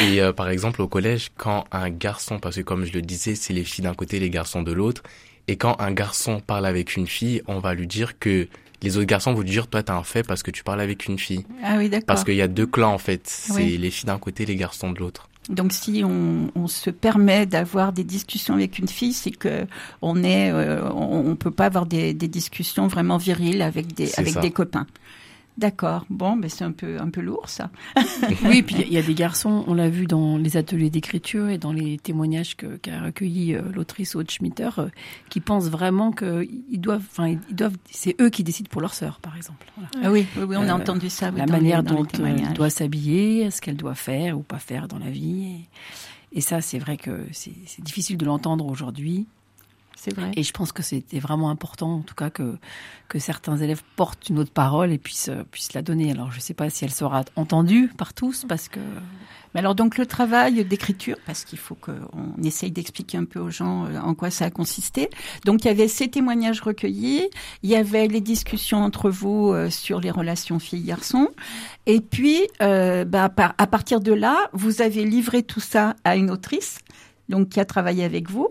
Et 0.00 0.20
euh, 0.20 0.32
par 0.32 0.48
exemple 0.48 0.80
au 0.82 0.88
collège, 0.88 1.30
quand 1.36 1.64
un 1.70 1.90
garçon, 1.90 2.38
parce 2.38 2.56
que 2.56 2.62
comme 2.62 2.84
je 2.84 2.92
le 2.92 3.02
disais, 3.02 3.34
c'est 3.34 3.52
les 3.52 3.64
filles 3.64 3.84
d'un 3.84 3.94
côté, 3.94 4.18
les 4.18 4.30
garçons 4.30 4.62
de 4.62 4.72
l'autre, 4.72 5.02
et 5.48 5.56
quand 5.56 5.76
un 5.80 5.92
garçon 5.92 6.40
parle 6.40 6.66
avec 6.66 6.96
une 6.96 7.06
fille, 7.06 7.42
on 7.46 7.58
va 7.58 7.74
lui 7.74 7.86
dire 7.86 8.18
que 8.18 8.48
les 8.82 8.96
autres 8.96 9.06
garçons 9.06 9.32
vont 9.32 9.40
lui 9.42 9.50
dire 9.50 9.66
toi 9.68 9.82
t'as 9.82 9.94
un 9.94 10.02
fait 10.02 10.22
parce 10.26 10.42
que 10.42 10.50
tu 10.50 10.64
parles 10.64 10.80
avec 10.80 11.06
une 11.06 11.18
fille. 11.18 11.44
Ah 11.62 11.76
oui, 11.78 11.88
d'accord. 11.88 12.06
Parce 12.06 12.24
qu'il 12.24 12.34
y 12.34 12.42
a 12.42 12.48
deux 12.48 12.66
clans 12.66 12.92
en 12.94 12.98
fait, 12.98 13.20
c'est 13.24 13.52
Oui. 13.54 13.76
les 13.78 13.90
filles 13.90 14.06
d'un 14.06 14.18
côté, 14.18 14.44
les 14.46 14.56
garçons 14.56 14.90
de 14.92 14.98
l'autre. 14.98 15.28
Donc 15.48 15.72
si 15.72 16.02
on, 16.04 16.50
on 16.54 16.68
se 16.68 16.88
permet 16.90 17.46
d'avoir 17.46 17.92
des 17.92 18.04
discussions 18.04 18.54
avec 18.54 18.78
une 18.78 18.86
fille, 18.86 19.12
c'est 19.12 19.32
que 19.32 19.66
on 20.00 20.22
est, 20.22 20.52
euh, 20.52 20.88
on, 20.92 21.30
on 21.30 21.34
peut 21.36 21.50
pas 21.50 21.66
avoir 21.66 21.84
des, 21.86 22.14
des 22.14 22.28
discussions 22.28 22.86
vraiment 22.86 23.16
viriles 23.18 23.60
avec 23.60 23.92
des 23.94 24.12
avec 24.18 24.34
ça. 24.34 24.40
des 24.40 24.52
copains. 24.52 24.86
D'accord. 25.58 26.06
Bon, 26.08 26.34
mais 26.34 26.48
c'est 26.48 26.64
un 26.64 26.72
peu 26.72 26.98
un 26.98 27.10
peu 27.10 27.20
lourd 27.20 27.48
ça. 27.48 27.70
Oui, 28.44 28.62
puis 28.62 28.76
il 28.80 28.92
y 28.92 28.96
a 28.96 29.02
des 29.02 29.14
garçons, 29.14 29.64
on 29.66 29.74
l'a 29.74 29.88
vu 29.90 30.06
dans 30.06 30.38
les 30.38 30.56
ateliers 30.56 30.88
d'écriture 30.88 31.48
et 31.50 31.58
dans 31.58 31.72
les 31.72 31.98
témoignages 31.98 32.56
qu'a 32.56 33.00
recueilli 33.02 33.54
euh, 33.54 33.62
l'autrice 33.74 34.14
Aude 34.16 34.30
Schmitter, 34.30 34.70
euh, 34.78 34.88
qui 35.28 35.40
pensent 35.40 35.68
vraiment 35.68 36.10
que 36.10 36.48
ils 36.70 36.80
doivent, 36.80 37.04
enfin, 37.10 37.28
ils 37.48 37.54
doivent, 37.54 37.76
c'est 37.90 38.16
eux 38.20 38.30
qui 38.30 38.42
décident 38.44 38.68
pour 38.70 38.80
leur 38.80 38.94
sœur, 38.94 39.20
par 39.20 39.36
exemple. 39.36 39.66
Voilà. 39.76 39.90
Ah 40.06 40.10
oui, 40.10 40.26
oui, 40.38 40.44
oui, 40.48 40.56
on 40.58 40.62
a 40.62 40.72
Euh, 40.72 40.76
entendu 40.80 41.10
ça. 41.10 41.30
oui, 41.30 41.38
la 41.38 41.46
manière 41.46 41.82
les 41.82 41.88
dont 41.90 42.06
elle 42.24 42.52
doit 42.54 42.70
s'habiller, 42.70 43.50
ce 43.50 43.60
qu'elle 43.60 43.76
doit 43.76 43.94
faire 43.94 44.38
ou 44.38 44.42
pas 44.42 44.58
faire 44.58 44.88
dans 44.88 44.98
la 44.98 45.10
vie. 45.10 45.66
Et, 46.32 46.38
et 46.38 46.40
ça, 46.40 46.62
c'est 46.62 46.78
vrai 46.78 46.96
que 46.96 47.26
c'est 47.32 47.52
difficile 47.80 48.16
de 48.16 48.24
l'entendre 48.24 48.64
aujourd'hui. 48.66 49.26
C'est 50.04 50.16
vrai. 50.16 50.32
Et 50.34 50.42
je 50.42 50.52
pense 50.52 50.72
que 50.72 50.82
c'était 50.82 51.20
vraiment 51.20 51.48
important, 51.48 51.98
en 51.98 52.00
tout 52.00 52.16
cas, 52.16 52.28
que, 52.28 52.58
que 53.08 53.20
certains 53.20 53.56
élèves 53.58 53.82
portent 53.94 54.28
une 54.30 54.40
autre 54.40 54.50
parole 54.50 54.90
et 54.90 54.98
puissent, 54.98 55.28
euh, 55.28 55.44
puissent 55.52 55.74
la 55.74 55.82
donner. 55.82 56.10
Alors, 56.10 56.32
je 56.32 56.38
ne 56.38 56.40
sais 56.40 56.54
pas 56.54 56.70
si 56.70 56.84
elle 56.84 56.90
sera 56.90 57.22
entendue 57.36 57.88
par 57.96 58.12
tous, 58.12 58.44
parce 58.48 58.68
que 58.68 58.80
Mais 59.54 59.60
alors 59.60 59.74
donc 59.74 59.98
le 59.98 60.06
travail 60.06 60.64
d'écriture, 60.64 61.16
parce 61.26 61.44
qu'il 61.44 61.58
faut 61.58 61.74
qu'on 61.74 62.42
essaye 62.42 62.70
d'expliquer 62.70 63.18
un 63.18 63.24
peu 63.24 63.38
aux 63.38 63.50
gens 63.50 63.86
euh, 63.86 64.00
en 64.00 64.14
quoi 64.14 64.30
ça 64.30 64.46
a 64.46 64.50
consisté. 64.50 65.10
Donc 65.44 65.64
il 65.64 65.68
y 65.68 65.70
avait 65.70 65.88
ces 65.88 66.08
témoignages 66.08 66.60
recueillis, 66.60 67.28
il 67.62 67.70
y 67.70 67.76
avait 67.76 68.08
les 68.08 68.20
discussions 68.20 68.82
entre 68.82 69.10
vous 69.10 69.52
euh, 69.52 69.70
sur 69.70 70.00
les 70.00 70.10
relations 70.10 70.58
filles-garçons, 70.58 71.28
et 71.86 72.00
puis 72.00 72.40
euh, 72.62 73.04
bah, 73.04 73.30
à 73.36 73.66
partir 73.66 74.00
de 74.00 74.12
là, 74.12 74.48
vous 74.52 74.80
avez 74.80 75.04
livré 75.04 75.42
tout 75.42 75.60
ça 75.60 75.96
à 76.04 76.16
une 76.16 76.30
autrice, 76.30 76.78
donc 77.28 77.50
qui 77.50 77.60
a 77.60 77.64
travaillé 77.64 78.04
avec 78.04 78.30
vous, 78.30 78.48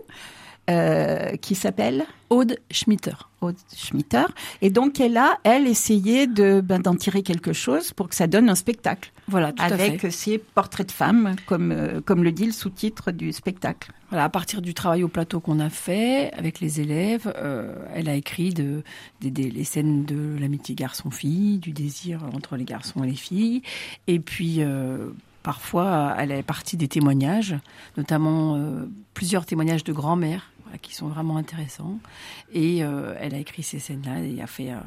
euh, 0.70 1.36
qui 1.36 1.56
s'appelle 1.56 2.04
Aude 2.30 2.56
Schmitter. 2.70 3.14
Aude 3.40 3.56
Schmitter, 3.74 4.26
et 4.60 4.70
donc 4.70 5.00
elle 5.00 5.16
a 5.16 5.38
elle 5.42 5.66
essayé 5.66 6.28
de 6.28 6.60
ben, 6.60 6.78
d'en 6.78 6.94
tirer 6.94 7.24
quelque 7.24 7.52
chose 7.52 7.92
pour 7.92 8.08
que 8.08 8.14
ça 8.14 8.28
donne 8.28 8.48
un 8.48 8.54
spectacle 8.54 9.12
Voilà, 9.26 9.52
tout 9.52 9.60
à 9.60 9.76
fait. 9.76 9.82
avec 9.82 10.12
ces 10.12 10.38
portraits 10.38 10.86
de 10.86 10.92
femmes, 10.92 11.34
comme, 11.46 11.72
euh, 11.72 12.00
comme 12.00 12.22
le 12.22 12.30
dit 12.30 12.46
le 12.46 12.52
sous-titre 12.52 13.10
du 13.10 13.32
spectacle. 13.32 13.90
Voilà, 14.10 14.24
à 14.24 14.28
partir 14.28 14.62
du 14.62 14.72
travail 14.72 15.02
au 15.02 15.08
plateau 15.08 15.40
qu'on 15.40 15.58
a 15.58 15.68
fait 15.68 16.32
avec 16.34 16.60
les 16.60 16.80
élèves, 16.80 17.32
euh, 17.36 17.74
elle 17.92 18.08
a 18.08 18.14
écrit 18.14 18.54
de, 18.54 18.84
les 19.20 19.64
scènes 19.64 20.04
de 20.04 20.38
l'amitié 20.38 20.76
garçon-fille, 20.76 21.58
du 21.58 21.72
désir 21.72 22.20
entre 22.34 22.56
les 22.56 22.64
garçons 22.64 23.02
et 23.02 23.08
les 23.08 23.16
filles. 23.16 23.62
Et 24.06 24.20
puis, 24.20 24.62
parfois, 25.42 26.14
elle 26.18 26.32
est 26.32 26.42
partie 26.42 26.76
des 26.76 26.88
témoignages, 26.88 27.56
notamment 27.96 28.56
euh, 28.56 28.86
plusieurs 29.14 29.46
témoignages 29.46 29.84
de 29.84 29.92
grand-mère 29.92 30.50
qui 30.80 30.94
sont 30.94 31.08
vraiment 31.08 31.36
intéressants. 31.36 31.98
Et 32.52 32.82
euh, 32.82 33.14
elle 33.20 33.34
a 33.34 33.38
écrit 33.38 33.62
ces 33.62 33.78
scènes-là 33.78 34.20
et 34.20 34.40
a 34.40 34.46
fait 34.46 34.72
euh, 34.72 34.78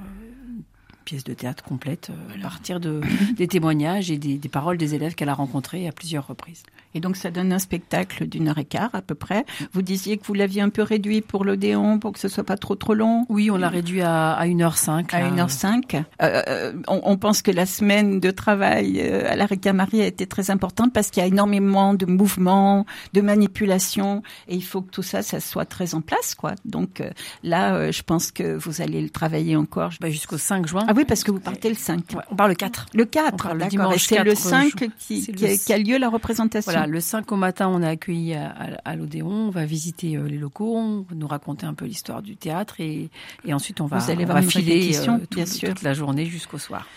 pièce 1.06 1.24
de 1.24 1.34
théâtre 1.34 1.63
complète 1.63 2.10
euh, 2.10 2.38
à 2.38 2.41
partir 2.41 2.80
de, 2.80 3.02
des 3.38 3.48
témoignages 3.48 4.12
et 4.12 4.18
des, 4.18 4.38
des 4.38 4.50
paroles 4.50 4.78
des 4.78 4.96
élèves 4.96 5.15
qu'elle 5.15 5.30
a 5.30 5.34
rencontrés 5.34 5.88
à 5.88 5.91
plusieurs 5.91 6.28
reprises. 6.28 6.63
Et 6.96 7.02
donc 7.02 7.18
ça 7.18 7.30
donne 7.30 7.52
un 7.52 7.60
spectacle 7.60 8.26
d'une 8.26 8.48
heure 8.48 8.58
et 8.58 8.65
quart 8.65 8.89
à 8.94 9.02
peu 9.02 9.15
près. 9.15 9.46
Vous 9.74 9.82
disiez 9.82 10.18
que 10.18 10.26
vous 10.26 10.34
l'aviez 10.34 10.62
un 10.62 10.70
peu 10.70 10.82
réduit 10.82 11.22
pour 11.22 11.44
l'Odéon, 11.44 12.00
pour 12.00 12.13
que 12.13 12.20
ce 12.20 12.30
soit 12.30 12.46
pas 12.46 12.56
trop 12.56 12.76
trop 12.76 12.94
long. 12.94 13.26
Oui, 13.28 13.52
on 13.52 13.58
l'a 13.58 13.68
réduit 13.68 14.02
à, 14.02 14.32
à 14.32 14.48
1h05. 14.48 15.13
À 15.13 15.30
1h05. 15.30 15.96
Euh, 16.22 16.41
euh, 16.48 16.74
on, 16.88 17.02
on 17.04 17.18
pense 17.18 17.41
que 17.41 17.52
la 17.52 17.65
semaine 17.65 18.22
de 18.22 18.32
travail 18.32 19.02
euh, 19.02 19.30
à 19.30 19.36
la 19.36 19.74
Marie 19.74 20.02
a 20.02 20.06
été 20.06 20.26
très 20.26 20.52
importante 20.52 20.94
parce 20.94 21.12
qu'il 21.12 21.22
y 21.22 21.24
a 21.26 21.28
énormément 21.28 21.94
de 21.94 22.06
mouvements, 22.06 22.86
de 23.13 23.22
manipulations, 23.22 24.24
et 24.48 24.56
il 24.56 24.63
faut 24.63 24.82
que 24.82 24.91
tout 24.91 25.04
ça, 25.04 25.22
ça 25.22 25.41
soit 25.41 25.65
très 25.65 25.96
en 25.96 26.02
place, 26.02 26.34
quoi. 26.34 26.54
Donc 26.63 27.04
là, 27.44 27.91
je 27.91 28.04
pense 28.04 28.32
que 28.32 28.56
vous 28.56 28.82
allez 28.82 29.02
le 29.02 29.10
travailler 29.10 29.56
encore. 29.56 29.91
Bah, 30.00 30.10
Jusqu'au 30.10 30.38
5 30.38 30.68
juin. 30.68 30.86
Ah 30.88 30.94
oui, 30.96 31.06
parce 31.06 31.24
que 31.24 31.32
vous 31.32 31.40
partez 31.40 31.70
le 31.70 31.76
5. 31.76 32.00
Ouais, 32.14 32.24
on 32.32 32.36
part 32.36 32.48
le 32.48 32.56
4. 32.56 32.88
Le 32.94 33.04
On 33.04 33.08
4, 33.08 33.38
part 33.44 33.54
le 33.56 33.66
dimanche 33.66 34.06
c'est 34.08 34.24
le 34.24 34.34
4 34.34 34.38
5 34.38 34.80
juin. 34.80 34.88
qui, 34.98 35.74
a 35.74 35.78
lieu 35.78 35.98
la 35.98 36.10
représentation. 36.10 36.72
Voilà, 36.72 36.88
le 36.88 37.00
5 37.00 37.32
au 37.32 37.36
matin, 37.36 37.68
on 37.70 37.82
a 37.84 37.90
accueilli 37.90 38.34
à, 38.34 38.50
à- 38.50 38.90
à 38.92 38.96
l'Odéon, 38.96 39.30
on 39.30 39.50
va 39.50 39.66
visiter 39.66 40.16
euh, 40.18 40.28
les 40.28 40.38
locaux, 40.38 40.76
on 40.78 41.02
va 41.10 41.16
nous 41.16 41.28
raconter 41.28 41.66
un 41.66 41.74
peu 41.74 41.86
l'histoire 41.86 42.22
du 42.22 42.36
théâtre 42.38 42.80
et, 42.80 43.10
et 43.46 43.54
ensuite 43.54 43.82
on 43.82 43.86
va, 43.86 43.98
Vous 43.98 44.12
allez 44.12 44.26
on 44.26 44.34
va 44.34 44.42
filer 44.42 44.98
euh, 44.98 45.06
tout- 45.06 45.36
bien 45.36 45.46
sûr. 45.46 45.70
toute 45.70 45.82
la 45.84 45.94
journée 45.94 46.26
jusqu'au 46.26 46.58
soir. 46.58 46.88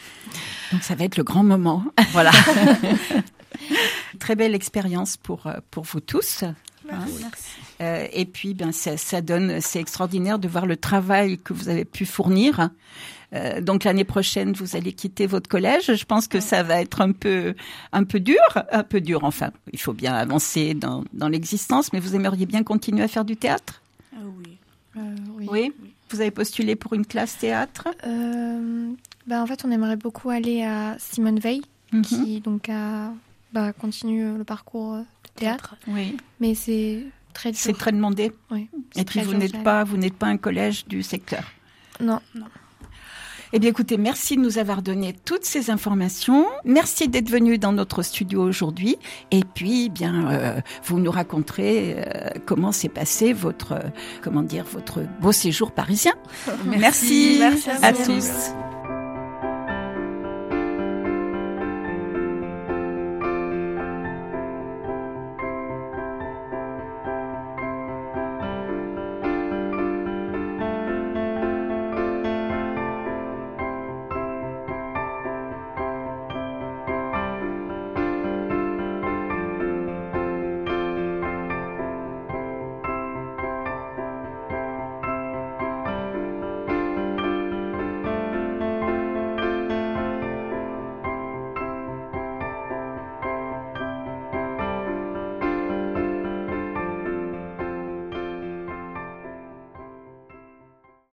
Donc 0.73 0.83
ça 0.83 0.95
va 0.95 1.05
être 1.05 1.17
le 1.17 1.25
grand 1.25 1.45
moment. 1.45 1.85
Voilà. 2.13 2.31
Très 4.19 4.37
belle 4.37 4.55
expérience 4.55 5.17
pour, 5.17 5.47
euh, 5.47 5.55
pour 5.71 5.85
vous 5.85 6.01
tous. 6.01 6.43
Hein. 6.43 6.55
Euh, 7.81 8.07
et 8.13 8.25
puis, 8.25 8.55
ben, 8.55 8.73
ça, 8.73 8.97
ça 8.97 9.21
donne, 9.21 9.61
c'est 9.61 9.79
extraordinaire 9.81 10.39
de 10.39 10.49
voir 10.49 10.67
le 10.67 10.77
travail 10.77 11.39
que 11.39 11.53
vous 11.53 11.69
avez 11.69 11.85
pu 11.85 12.07
fournir. 12.07 12.71
Euh, 13.35 13.61
donc 13.61 13.85
l'année 13.85 14.05
prochaine, 14.05 14.53
vous 14.53 14.75
allez 14.77 14.93
quitter 14.93 15.27
votre 15.27 15.49
collège. 15.49 15.95
Je 15.95 16.05
pense 16.05 16.29
que 16.29 16.41
ça 16.41 16.63
va 16.63 16.81
être 16.81 17.01
un 17.03 17.13
peu, 17.13 17.55
un 17.93 18.05
peu 18.05 18.21
dur, 18.21 18.39
un 18.73 18.83
peu 18.83 19.01
dur. 19.01 19.25
Enfin, 19.25 19.51
il 19.73 19.79
faut 19.79 19.93
bien 19.93 20.15
avancer 20.15 20.73
dans, 20.75 21.05
dans 21.13 21.29
l'existence, 21.29 21.93
mais 21.93 22.01
vous 22.01 22.15
aimeriez 22.15 22.47
bien 22.47 22.63
continuer 22.63 23.03
à 23.03 23.09
faire 23.09 23.25
du 23.27 23.37
théâtre? 23.37 23.83
Ah 24.15 24.21
oui. 24.39 24.57
Euh, 24.97 25.01
oui. 25.37 25.47
Oui. 25.51 25.73
Vous 26.11 26.21
avez 26.23 26.31
postulé 26.31 26.75
pour 26.75 26.95
une 26.95 27.05
classe 27.05 27.37
théâtre? 27.37 27.87
Euh, 28.07 28.91
bah, 29.27 29.43
en 29.43 29.47
fait, 29.47 29.63
on 29.67 29.71
aimerait 29.71 29.97
beaucoup 29.97 30.31
aller 30.31 30.63
à 30.65 30.97
Simone 30.99 31.39
Veil, 31.39 31.61
Mhm. 31.93 32.03
qui 32.03 32.41
donc 32.41 32.69
a 32.71 33.13
bah, 33.53 33.73
continue 33.75 34.25
euh, 34.25 34.37
le 34.39 34.45
parcours 34.45 34.97
de 34.97 35.05
théâtre, 35.37 35.77
Oui. 35.87 36.17
mais 36.41 36.55
c'est 36.55 37.03
très 37.35 37.51
dur. 37.53 37.61
C'est 37.61 37.73
très 37.75 37.93
demandé. 37.93 38.33
Oui, 38.51 38.69
c'est 38.93 39.03
Et 39.03 39.05
puis 39.05 39.21
vous 39.21 39.35
n'êtes 39.35 39.63
pas, 39.63 39.85
vous 39.85 39.97
n'êtes 39.99 40.15
pas 40.17 40.27
un 40.27 40.37
collège 40.39 40.87
du 40.87 41.03
secteur? 41.03 41.45
Non. 42.01 42.21
Eh 43.53 43.59
bien, 43.59 43.71
écoutez, 43.71 43.97
merci 43.97 44.37
de 44.37 44.43
nous 44.43 44.59
avoir 44.59 44.83
donné 44.83 45.15
toutes 45.25 45.45
ces 45.45 45.71
informations. 45.71 46.47
Merci 46.65 47.09
d'être 47.09 47.31
venu 47.31 47.57
dans 47.57 47.73
notre 47.73 48.03
studio 48.03 48.43
aujourd'hui. 48.43 48.97
Et 49.31 49.43
puis, 49.55 49.87
eh 49.87 49.89
bien, 49.89 50.31
euh, 50.31 50.61
vous 50.85 50.99
nous 51.01 51.11
raconterez 51.11 51.97
euh, 51.97 52.29
comment 52.45 52.73
s'est 52.73 52.91
passé 52.91 53.33
votre, 53.33 53.73
euh, 53.73 53.89
comment 54.23 54.43
dire, 54.43 54.65
votre 54.71 55.01
beau 55.21 55.33
séjour 55.33 55.73
parisien. 55.73 56.13
Merci, 56.67 57.37
Merci 57.41 57.71
à 57.83 57.93
tous. 57.93 58.53